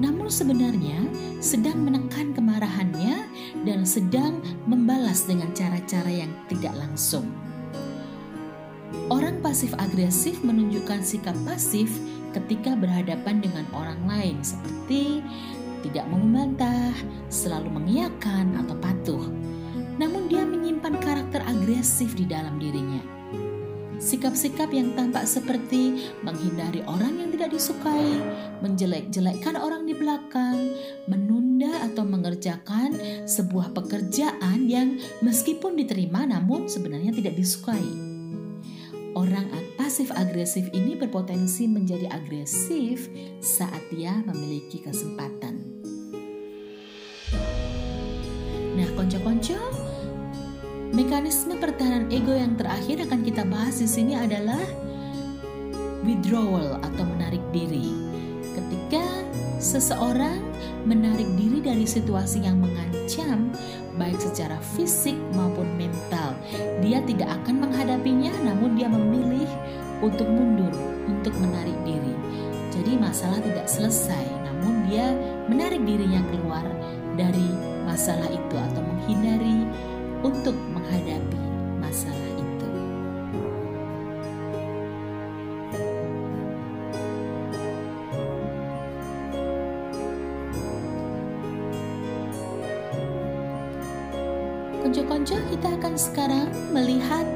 namun 0.00 0.32
sebenarnya 0.32 1.00
sedang 1.40 1.84
menekan 1.84 2.32
kemarahannya 2.32 3.29
dan 3.66 3.86
sedang 3.86 4.40
membalas 4.64 5.26
dengan 5.26 5.50
cara-cara 5.52 6.08
yang 6.08 6.32
tidak 6.50 6.74
langsung. 6.76 7.28
Orang 9.10 9.42
pasif 9.42 9.70
agresif 9.78 10.42
menunjukkan 10.42 11.02
sikap 11.02 11.34
pasif 11.46 11.90
ketika 12.34 12.78
berhadapan 12.78 13.42
dengan 13.42 13.66
orang 13.74 13.98
lain 14.06 14.36
seperti 14.42 15.22
tidak 15.80 16.06
mau 16.12 16.20
membantah, 16.20 16.94
selalu 17.32 17.72
mengiyakan 17.72 18.54
atau 18.60 18.76
patuh. 18.78 19.24
Namun 19.98 20.30
dia 20.30 20.46
menyimpan 20.46 20.96
karakter 21.02 21.42
agresif 21.44 22.14
di 22.16 22.24
dalam 22.24 22.56
dirinya 22.56 23.19
Sikap-sikap 24.00 24.72
yang 24.72 24.96
tampak 24.96 25.28
seperti 25.28 26.08
menghindari 26.24 26.80
orang 26.88 27.20
yang 27.20 27.28
tidak 27.36 27.52
disukai, 27.52 28.16
menjelek-jelekkan 28.64 29.60
orang 29.60 29.84
di 29.84 29.92
belakang, 29.92 30.72
menunda 31.04 31.84
atau 31.84 32.08
mengerjakan 32.08 32.96
sebuah 33.28 33.76
pekerjaan 33.76 34.64
yang 34.64 34.96
meskipun 35.20 35.76
diterima 35.76 36.24
namun 36.24 36.64
sebenarnya 36.64 37.12
tidak 37.12 37.36
disukai. 37.36 37.84
Orang 39.12 39.52
pasif 39.90 40.14
agresif 40.14 40.70
ini 40.70 40.94
berpotensi 40.94 41.66
menjadi 41.66 42.08
agresif 42.08 43.10
saat 43.42 43.82
dia 43.90 44.16
memiliki 44.22 44.80
kesempatan. 44.80 45.60
Nah, 48.78 48.88
konco-konco, 48.94 49.89
mekanisme 50.90 51.54
pertahanan 51.58 52.10
ego 52.10 52.34
yang 52.34 52.58
terakhir 52.58 53.06
akan 53.06 53.20
kita 53.22 53.42
bahas 53.46 53.78
di 53.78 53.86
sini 53.86 54.18
adalah 54.18 54.60
withdrawal 56.02 56.82
atau 56.82 57.04
menarik 57.06 57.42
diri. 57.54 57.94
Ketika 58.50 59.04
seseorang 59.62 60.42
menarik 60.82 61.28
diri 61.38 61.62
dari 61.62 61.86
situasi 61.86 62.42
yang 62.42 62.58
mengancam, 62.58 63.54
baik 63.94 64.18
secara 64.18 64.58
fisik 64.74 65.14
maupun 65.36 65.68
mental, 65.78 66.34
dia 66.82 66.98
tidak 67.06 67.30
akan 67.42 67.68
menghadapinya, 67.68 68.32
namun 68.42 68.74
dia 68.74 68.90
memilih 68.90 69.50
untuk 70.02 70.26
mundur, 70.26 70.72
untuk 71.06 71.34
menarik 71.38 71.76
diri. 71.86 72.14
Jadi, 72.74 72.96
masalah 72.96 73.38
tidak 73.44 73.68
selesai, 73.68 74.24
namun 74.48 74.88
dia 74.88 75.12
menarik 75.46 75.84
dirinya 75.84 76.24
keluar 76.32 76.64
dari 77.14 77.52
masalah 77.84 78.26
itu 78.32 78.56
atau 78.56 78.80
menghindari 78.80 79.68
untuk 80.24 80.56
menghadapi 80.80 81.40
masalah 81.76 82.30
itu. 82.40 82.68
Konco-konco 94.80 95.36
kita 95.52 95.68
akan 95.76 95.94
sekarang 95.94 96.48
melihat 96.72 97.28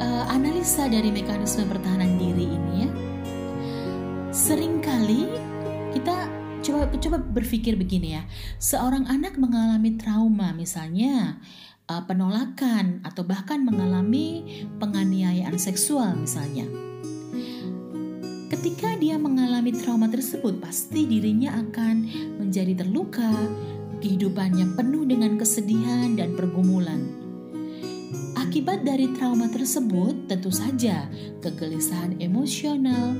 uh, 0.00 0.24
analisa 0.32 0.88
dari 0.88 1.12
mekanisme 1.12 1.68
pertahanan 1.68 2.16
diri 2.16 2.48
ini 2.48 2.88
ya. 2.88 2.90
Seringkali 4.32 5.28
kita 5.92 6.16
coba 6.64 6.88
coba 6.96 7.16
berpikir 7.20 7.76
begini 7.76 8.16
ya. 8.16 8.22
Seorang 8.56 9.04
anak 9.06 9.36
mengalami 9.36 10.00
trauma 10.00 10.56
misalnya 10.56 11.36
uh, 11.88 12.02
penolakan 12.06 13.02
atau 13.02 13.26
bahkan 13.26 13.64
mengalami 13.64 14.66
penganiayaan 14.78 15.56
seksual 15.58 16.14
misalnya. 16.18 16.66
Ketika 18.52 19.00
dia 19.00 19.16
mengalami 19.16 19.72
trauma 19.72 20.12
tersebut, 20.12 20.60
pasti 20.60 21.08
dirinya 21.08 21.56
akan 21.56 22.04
menjadi 22.36 22.84
terluka, 22.84 23.32
kehidupannya 24.04 24.76
penuh 24.76 25.08
dengan 25.08 25.40
kesedihan 25.40 26.12
dan 26.14 26.36
pergumulan. 26.36 27.00
Akibat 28.36 28.84
dari 28.84 29.08
trauma 29.16 29.48
tersebut, 29.48 30.28
tentu 30.28 30.52
saja 30.52 31.08
kegelisahan 31.40 32.20
emosional, 32.20 33.16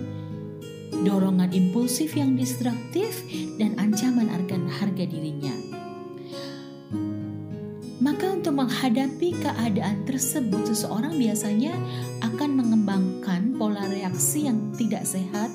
dorongan 1.01 1.48
impulsif 1.57 2.12
yang 2.12 2.37
destruktif, 2.37 3.25
dan 3.57 3.72
ancaman 3.81 4.29
akan 4.29 4.68
harga 4.68 5.09
dirinya. 5.09 5.62
Maka, 8.03 8.35
untuk 8.35 8.59
menghadapi 8.59 9.38
keadaan 9.38 10.03
tersebut, 10.03 10.75
seseorang 10.75 11.15
biasanya 11.15 11.71
akan 12.27 12.59
mengembangkan 12.59 13.55
pola 13.55 13.87
reaksi 13.87 14.51
yang 14.51 14.75
tidak 14.75 15.07
sehat 15.07 15.47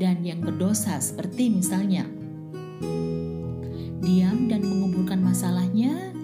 dan 0.00 0.24
yang 0.24 0.40
berdosa, 0.40 0.96
seperti 1.04 1.52
misalnya 1.52 2.08
diam 4.00 4.48
dan 4.48 4.64
menguburkan 4.64 5.20
masalahnya, 5.20 6.16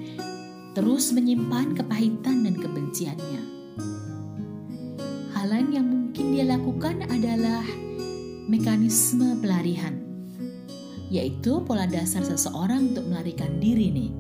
terus 0.72 1.12
menyimpan 1.12 1.76
kepahitan 1.76 2.48
dan 2.48 2.56
kebenciannya. 2.56 3.42
Hal 5.36 5.46
lain 5.52 5.68
yang 5.70 5.86
mungkin 5.86 6.32
dia 6.32 6.48
lakukan 6.48 7.04
adalah 7.12 7.62
mekanisme 8.48 9.36
pelarian, 9.44 10.07
yaitu 11.08 11.60
pola 11.64 11.88
dasar 11.88 12.20
seseorang 12.20 12.92
untuk 12.92 13.08
melarikan 13.08 13.56
diri 13.60 13.88
nih. 13.88 14.10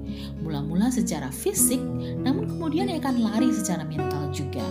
Mula-mula 0.40 0.88
secara 0.88 1.28
fisik, 1.28 1.80
namun 2.20 2.48
kemudian 2.48 2.88
ia 2.88 3.00
akan 3.00 3.16
lari 3.20 3.52
secara 3.52 3.84
mental 3.84 4.32
juga. 4.32 4.64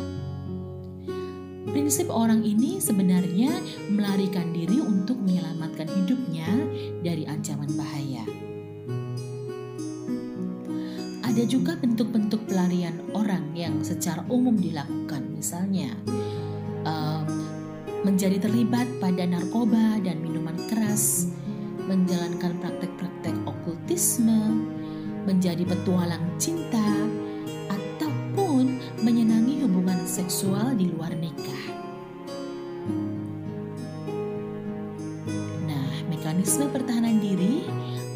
Prinsip 1.68 2.10
orang 2.10 2.42
ini 2.42 2.82
sebenarnya 2.82 3.54
melarikan 3.94 4.50
diri 4.50 4.82
untuk 4.82 5.20
menyelamatkan 5.22 5.86
hidupnya 5.86 6.50
dari 7.06 7.30
ancaman 7.30 7.70
bahaya. 7.78 8.26
Ada 11.22 11.44
juga 11.46 11.78
bentuk-bentuk 11.78 12.50
pelarian 12.50 12.98
orang 13.14 13.54
yang 13.54 13.86
secara 13.86 14.26
umum 14.26 14.58
dilakukan, 14.58 15.22
misalnya 15.38 15.94
um, 16.82 17.30
menjadi 18.02 18.42
terlibat 18.42 18.90
pada 18.98 19.28
narkoba 19.28 20.02
dan 20.02 20.18
minuman 20.24 20.58
keras, 20.66 21.30
menjalankan 21.88 22.60
praktek-praktek 22.60 23.36
okultisme, 23.48 24.68
menjadi 25.24 25.64
petualang 25.64 26.24
cinta, 26.36 26.84
ataupun 27.72 28.80
menyenangi 29.02 29.64
hubungan 29.64 30.04
seksual 30.04 30.76
di 30.76 30.92
luar 30.92 31.16
nikah. 31.16 31.66
Nah, 35.64 35.90
mekanisme 36.12 36.68
pertahanan 36.70 37.24
diri 37.24 37.64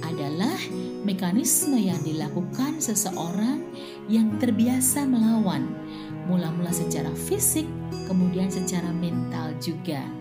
adalah 0.04 0.60
mekanisme 1.08 1.80
yang 1.80 2.00
dilakukan 2.04 2.78
seseorang 2.84 3.64
yang 4.12 4.36
terbiasa 4.38 5.08
melawan, 5.08 5.64
mula-mula 6.28 6.76
secara 6.76 7.10
fisik, 7.16 7.66
kemudian 8.06 8.52
secara 8.52 8.92
mental 8.92 9.56
juga. 9.64 10.21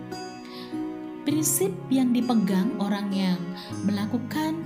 Prinsip 1.21 1.69
yang 1.93 2.17
dipegang 2.17 2.81
orang 2.81 3.13
yang 3.13 3.37
melakukan 3.85 4.57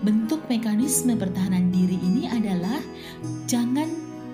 bentuk 0.00 0.40
mekanisme 0.48 1.12
pertahanan 1.20 1.68
diri 1.68 2.00
ini 2.00 2.24
adalah 2.32 2.80
jangan 3.44 3.86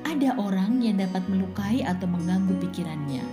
ada 0.06 0.38
orang 0.38 0.78
yang 0.78 1.02
dapat 1.02 1.26
melukai 1.26 1.82
atau 1.82 2.06
mengganggu 2.06 2.54
pikirannya. 2.62 3.26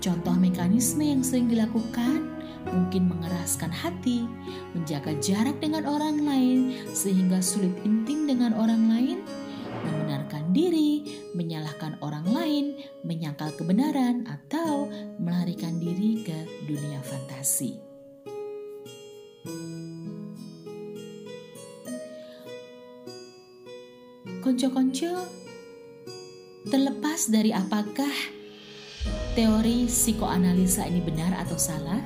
Contoh 0.00 0.32
mekanisme 0.38 1.04
yang 1.04 1.20
sering 1.20 1.52
dilakukan 1.52 2.24
mungkin 2.72 3.12
mengeraskan 3.12 3.70
hati, 3.70 4.24
menjaga 4.72 5.12
jarak 5.20 5.60
dengan 5.60 5.84
orang 5.86 6.24
lain 6.24 6.72
sehingga 6.90 7.38
sulit 7.44 7.74
intim 7.84 8.24
dengan 8.24 8.56
orang 8.56 8.90
lain, 8.90 9.18
diri, 10.56 11.04
menyalahkan 11.36 12.00
orang 12.00 12.24
lain, 12.32 12.66
menyangkal 13.04 13.52
kebenaran, 13.60 14.24
atau 14.24 14.88
melarikan 15.20 15.76
diri 15.76 16.24
ke 16.24 16.48
dunia 16.64 17.04
fantasi. 17.04 17.76
Konco-konco, 24.40 25.26
terlepas 26.72 27.28
dari 27.28 27.52
apakah 27.52 28.14
teori 29.36 29.84
psikoanalisa 29.84 30.88
ini 30.88 31.04
benar 31.04 31.36
atau 31.44 31.60
salah, 31.60 32.00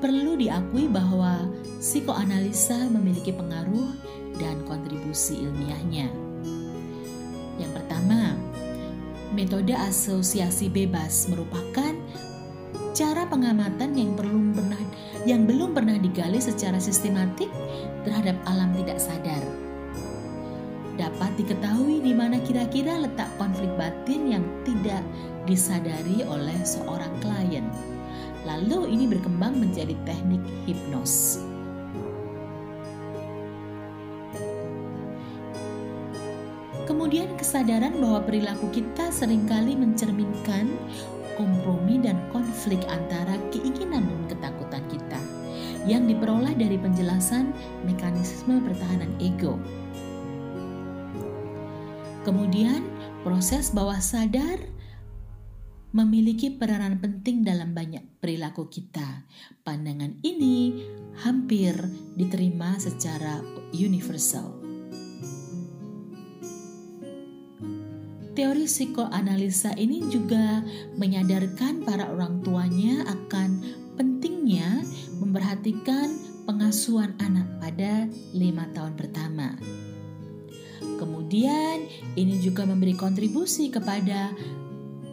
perlu 0.00 0.40
diakui 0.40 0.88
bahwa 0.88 1.44
psikoanalisa 1.82 2.88
memiliki 2.88 3.34
pengaruh 3.34 3.92
dan 4.40 4.62
kontribusi 4.64 5.44
ilmiahnya. 5.44 6.23
Yang 7.58 7.82
pertama, 7.82 8.34
metode 9.34 9.74
asosiasi 9.74 10.70
bebas 10.70 11.26
merupakan 11.30 11.94
cara 12.94 13.26
pengamatan 13.26 13.90
yang 13.98 14.14
belum 14.14 14.54
pernah 14.54 14.78
yang 15.26 15.46
belum 15.48 15.74
pernah 15.74 15.98
digali 15.98 16.38
secara 16.38 16.78
sistematik 16.78 17.50
terhadap 18.06 18.38
alam 18.46 18.70
tidak 18.78 18.98
sadar. 19.02 19.42
Dapat 20.94 21.34
diketahui 21.34 22.06
di 22.06 22.14
mana 22.14 22.38
kira-kira 22.38 23.02
letak 23.02 23.26
konflik 23.34 23.70
batin 23.74 24.30
yang 24.30 24.44
tidak 24.62 25.02
disadari 25.42 26.22
oleh 26.22 26.54
seorang 26.62 27.10
klien. 27.18 27.66
Lalu 28.46 28.94
ini 28.94 29.10
berkembang 29.10 29.58
menjadi 29.58 29.96
teknik 30.06 30.44
hipnos. 30.68 31.42
Kemudian 37.14 37.38
kesadaran 37.38 37.94
bahwa 38.02 38.26
perilaku 38.26 38.74
kita 38.74 39.14
sering 39.14 39.46
kali 39.46 39.78
mencerminkan 39.78 40.66
kompromi 41.38 42.02
dan 42.02 42.18
konflik 42.34 42.82
antara 42.90 43.38
keinginan 43.54 44.02
dan 44.02 44.34
ketakutan 44.34 44.82
kita 44.90 45.22
yang 45.86 46.10
diperoleh 46.10 46.58
dari 46.58 46.74
penjelasan 46.74 47.54
mekanisme 47.86 48.58
pertahanan 48.66 49.14
ego. 49.22 49.62
Kemudian 52.26 52.82
proses 53.22 53.70
bawah 53.70 54.02
sadar 54.02 54.58
memiliki 55.94 56.50
peranan 56.50 56.98
penting 56.98 57.46
dalam 57.46 57.78
banyak 57.78 58.02
perilaku 58.18 58.66
kita. 58.66 59.22
Pandangan 59.62 60.18
ini 60.26 60.82
hampir 61.22 61.78
diterima 62.18 62.74
secara 62.82 63.38
universal. 63.70 64.63
Teori 68.34 68.66
psikoanalisa 68.66 69.78
ini 69.78 70.02
juga 70.10 70.58
menyadarkan 70.98 71.86
para 71.86 72.10
orang 72.10 72.42
tuanya 72.42 73.06
akan 73.06 73.62
pentingnya 73.94 74.82
memperhatikan 75.22 76.18
pengasuhan 76.42 77.14
anak 77.22 77.46
pada 77.62 78.10
lima 78.34 78.66
tahun 78.74 78.98
pertama. 78.98 79.54
Kemudian, 80.98 81.86
ini 82.18 82.42
juga 82.42 82.66
memberi 82.66 82.98
kontribusi 82.98 83.70
kepada 83.70 84.34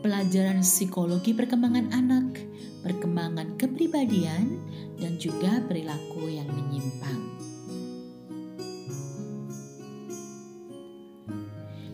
pelajaran 0.02 0.66
psikologi 0.66 1.38
perkembangan 1.38 1.94
anak, 1.94 2.42
perkembangan 2.82 3.54
kepribadian, 3.62 4.58
dan 4.98 5.22
juga 5.22 5.62
perilaku 5.70 6.26
yang 6.26 6.50
menyimpang. 6.50 7.31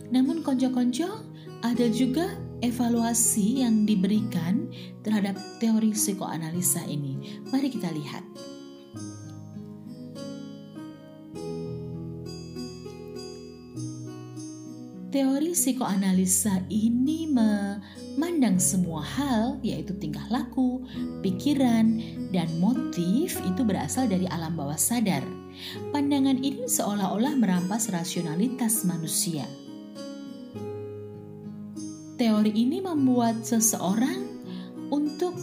Namun 0.08 0.40
konco-konco 0.40 1.24
ada 1.60 1.86
juga 1.92 2.38
evaluasi 2.62 3.62
yang 3.62 3.86
diberikan 3.86 4.70
terhadap 5.06 5.38
teori 5.62 5.94
psikoanalisa 5.94 6.82
ini. 6.88 7.40
Mari 7.50 7.68
kita 7.70 7.90
lihat. 7.92 8.24
Teori 15.08 15.56
psikoanalisa 15.56 16.68
ini 16.68 17.24
memandang 17.32 18.60
semua 18.60 19.00
hal, 19.00 19.56
yaitu 19.64 19.96
tingkah 19.96 20.22
laku, 20.28 20.84
pikiran, 21.24 21.96
dan 22.28 22.46
motif 22.60 23.40
itu 23.40 23.62
berasal 23.64 24.04
dari 24.04 24.28
alam 24.28 24.52
bawah 24.52 24.76
sadar. 24.76 25.24
Pandangan 25.96 26.38
ini 26.38 26.68
seolah-olah 26.68 27.34
merampas 27.40 27.88
rasionalitas 27.88 28.84
manusia. 28.84 29.48
Teori 32.38 32.54
ini 32.54 32.78
membuat 32.78 33.42
seseorang 33.42 34.22
untuk 34.94 35.34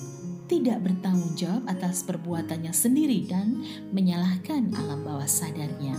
tidak 0.47 0.79
bertanggung 0.79 1.35
jawab 1.35 1.67
atas 1.67 2.07
perbuatannya 2.07 2.71
sendiri 2.71 3.27
dan 3.27 3.59
menyalahkan 3.91 4.71
alam 4.71 5.03
bawah 5.03 5.27
sadarnya. 5.27 5.91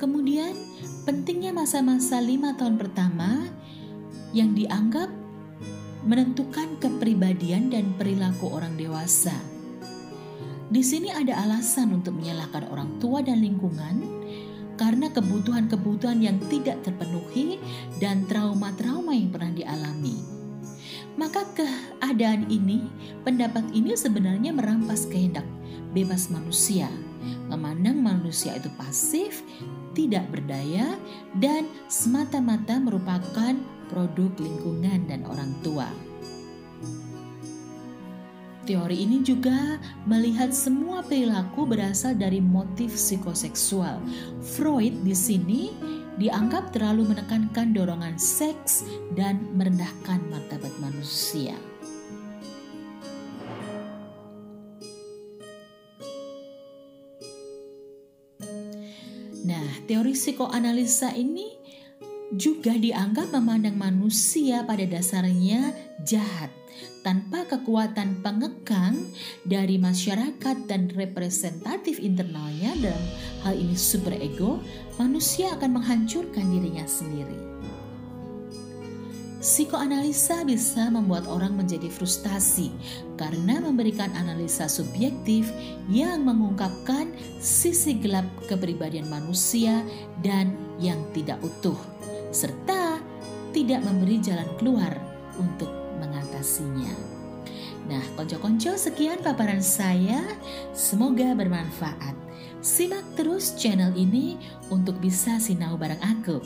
Kemudian, 0.00 0.56
pentingnya 1.04 1.52
masa-masa 1.52 2.16
lima 2.24 2.56
tahun 2.56 2.80
pertama 2.80 3.44
yang 4.32 4.56
dianggap 4.56 5.12
menentukan 6.08 6.80
kepribadian 6.80 7.68
dan 7.68 7.92
perilaku 7.92 8.48
orang 8.48 8.72
dewasa. 8.80 9.36
Di 10.72 10.80
sini 10.80 11.12
ada 11.12 11.44
alasan 11.44 11.92
untuk 12.00 12.16
menyalahkan 12.16 12.72
orang 12.72 12.96
tua 12.96 13.20
dan 13.20 13.44
lingkungan 13.44 14.23
karena 14.84 15.08
kebutuhan-kebutuhan 15.08 16.20
yang 16.20 16.36
tidak 16.52 16.84
terpenuhi 16.84 17.56
dan 18.04 18.28
trauma-trauma 18.28 19.16
yang 19.16 19.32
pernah 19.32 19.56
dialami. 19.56 20.20
Maka 21.16 21.48
keadaan 21.56 22.52
ini, 22.52 22.84
pendapat 23.24 23.64
ini 23.72 23.96
sebenarnya 23.96 24.52
merampas 24.52 25.08
kehendak 25.08 25.48
bebas 25.96 26.28
manusia, 26.28 26.92
memandang 27.48 27.96
manusia 27.96 28.60
itu 28.60 28.68
pasif, 28.76 29.40
tidak 29.96 30.28
berdaya, 30.28 31.00
dan 31.40 31.64
semata-mata 31.88 32.76
merupakan 32.76 33.56
produk 33.88 34.36
lingkungan 34.36 35.08
dan 35.08 35.24
orang 35.24 35.56
tua. 35.64 35.88
Teori 38.64 39.04
ini 39.04 39.20
juga 39.20 39.76
melihat 40.08 40.48
semua 40.48 41.04
perilaku 41.04 41.68
berasal 41.68 42.16
dari 42.16 42.40
motif 42.40 42.96
psikoseksual. 42.96 44.00
Freud 44.40 45.04
di 45.04 45.12
sini 45.12 45.68
dianggap 46.16 46.72
terlalu 46.72 47.12
menekankan 47.12 47.76
dorongan 47.76 48.16
seks 48.16 48.88
dan 49.12 49.36
merendahkan 49.52 50.16
martabat 50.32 50.72
manusia. 50.80 51.52
Nah, 59.44 59.68
teori 59.84 60.16
psikoanalisa 60.16 61.12
ini 61.12 61.52
juga 62.32 62.72
dianggap 62.72 63.28
memandang 63.28 63.76
manusia 63.76 64.64
pada 64.64 64.88
dasarnya 64.88 65.76
jahat 66.00 66.63
tanpa 67.04 67.44
kekuatan 67.44 68.24
pengekang 68.24 68.96
dari 69.44 69.76
masyarakat 69.76 70.64
dan 70.64 70.88
representatif 70.96 72.00
internalnya 72.00 72.72
dalam 72.80 73.04
hal 73.44 73.54
ini 73.60 73.76
superego, 73.76 74.58
manusia 74.96 75.52
akan 75.52 75.78
menghancurkan 75.78 76.48
dirinya 76.48 76.88
sendiri. 76.88 77.36
Psikoanalisa 79.44 80.40
bisa 80.48 80.88
membuat 80.88 81.28
orang 81.28 81.52
menjadi 81.52 81.92
frustasi 81.92 82.72
karena 83.20 83.60
memberikan 83.60 84.08
analisa 84.16 84.64
subjektif 84.72 85.52
yang 85.92 86.24
mengungkapkan 86.24 87.12
sisi 87.44 88.00
gelap 88.00 88.24
kepribadian 88.48 89.04
manusia 89.12 89.84
dan 90.24 90.56
yang 90.80 90.96
tidak 91.12 91.36
utuh, 91.44 91.76
serta 92.32 92.96
tidak 93.52 93.84
memberi 93.84 94.16
jalan 94.24 94.48
keluar 94.56 94.96
untuk 95.36 95.83
mengatasinya. 96.00 96.94
Nah, 97.84 98.04
konco-konco 98.16 98.74
sekian 98.80 99.20
paparan 99.20 99.60
saya. 99.60 100.24
Semoga 100.72 101.36
bermanfaat. 101.36 102.16
Simak 102.64 103.04
terus 103.12 103.52
channel 103.60 103.92
ini 103.92 104.40
untuk 104.72 104.96
bisa 104.96 105.36
sinau 105.36 105.76
bareng 105.76 106.00
aku. 106.00 106.40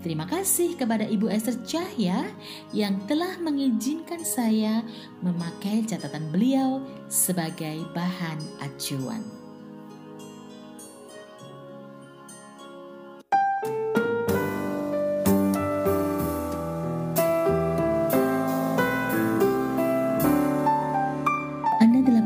Terima 0.00 0.24
kasih 0.24 0.80
kepada 0.80 1.04
Ibu 1.04 1.28
Esther 1.28 1.60
Cahya 1.60 2.24
yang 2.72 3.04
telah 3.04 3.36
mengizinkan 3.36 4.24
saya 4.24 4.80
memakai 5.20 5.84
catatan 5.84 6.32
beliau 6.32 6.80
sebagai 7.12 7.84
bahan 7.92 8.40
acuan. 8.64 9.39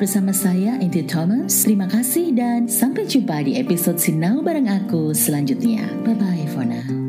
Bersama 0.04 0.36
saya 0.36 0.76
Inti 0.84 1.00
Thomas. 1.08 1.64
Terima 1.64 1.88
kasih 1.88 2.36
dan 2.36 2.68
sampai 2.68 3.08
jumpa 3.08 3.40
di 3.40 3.56
episode 3.56 3.96
Sinau 3.96 4.44
bareng 4.44 4.68
aku 4.68 5.16
selanjutnya. 5.16 5.88
Bye 6.04 6.12
bye 6.12 6.44
for 6.52 6.60
now. 6.60 7.03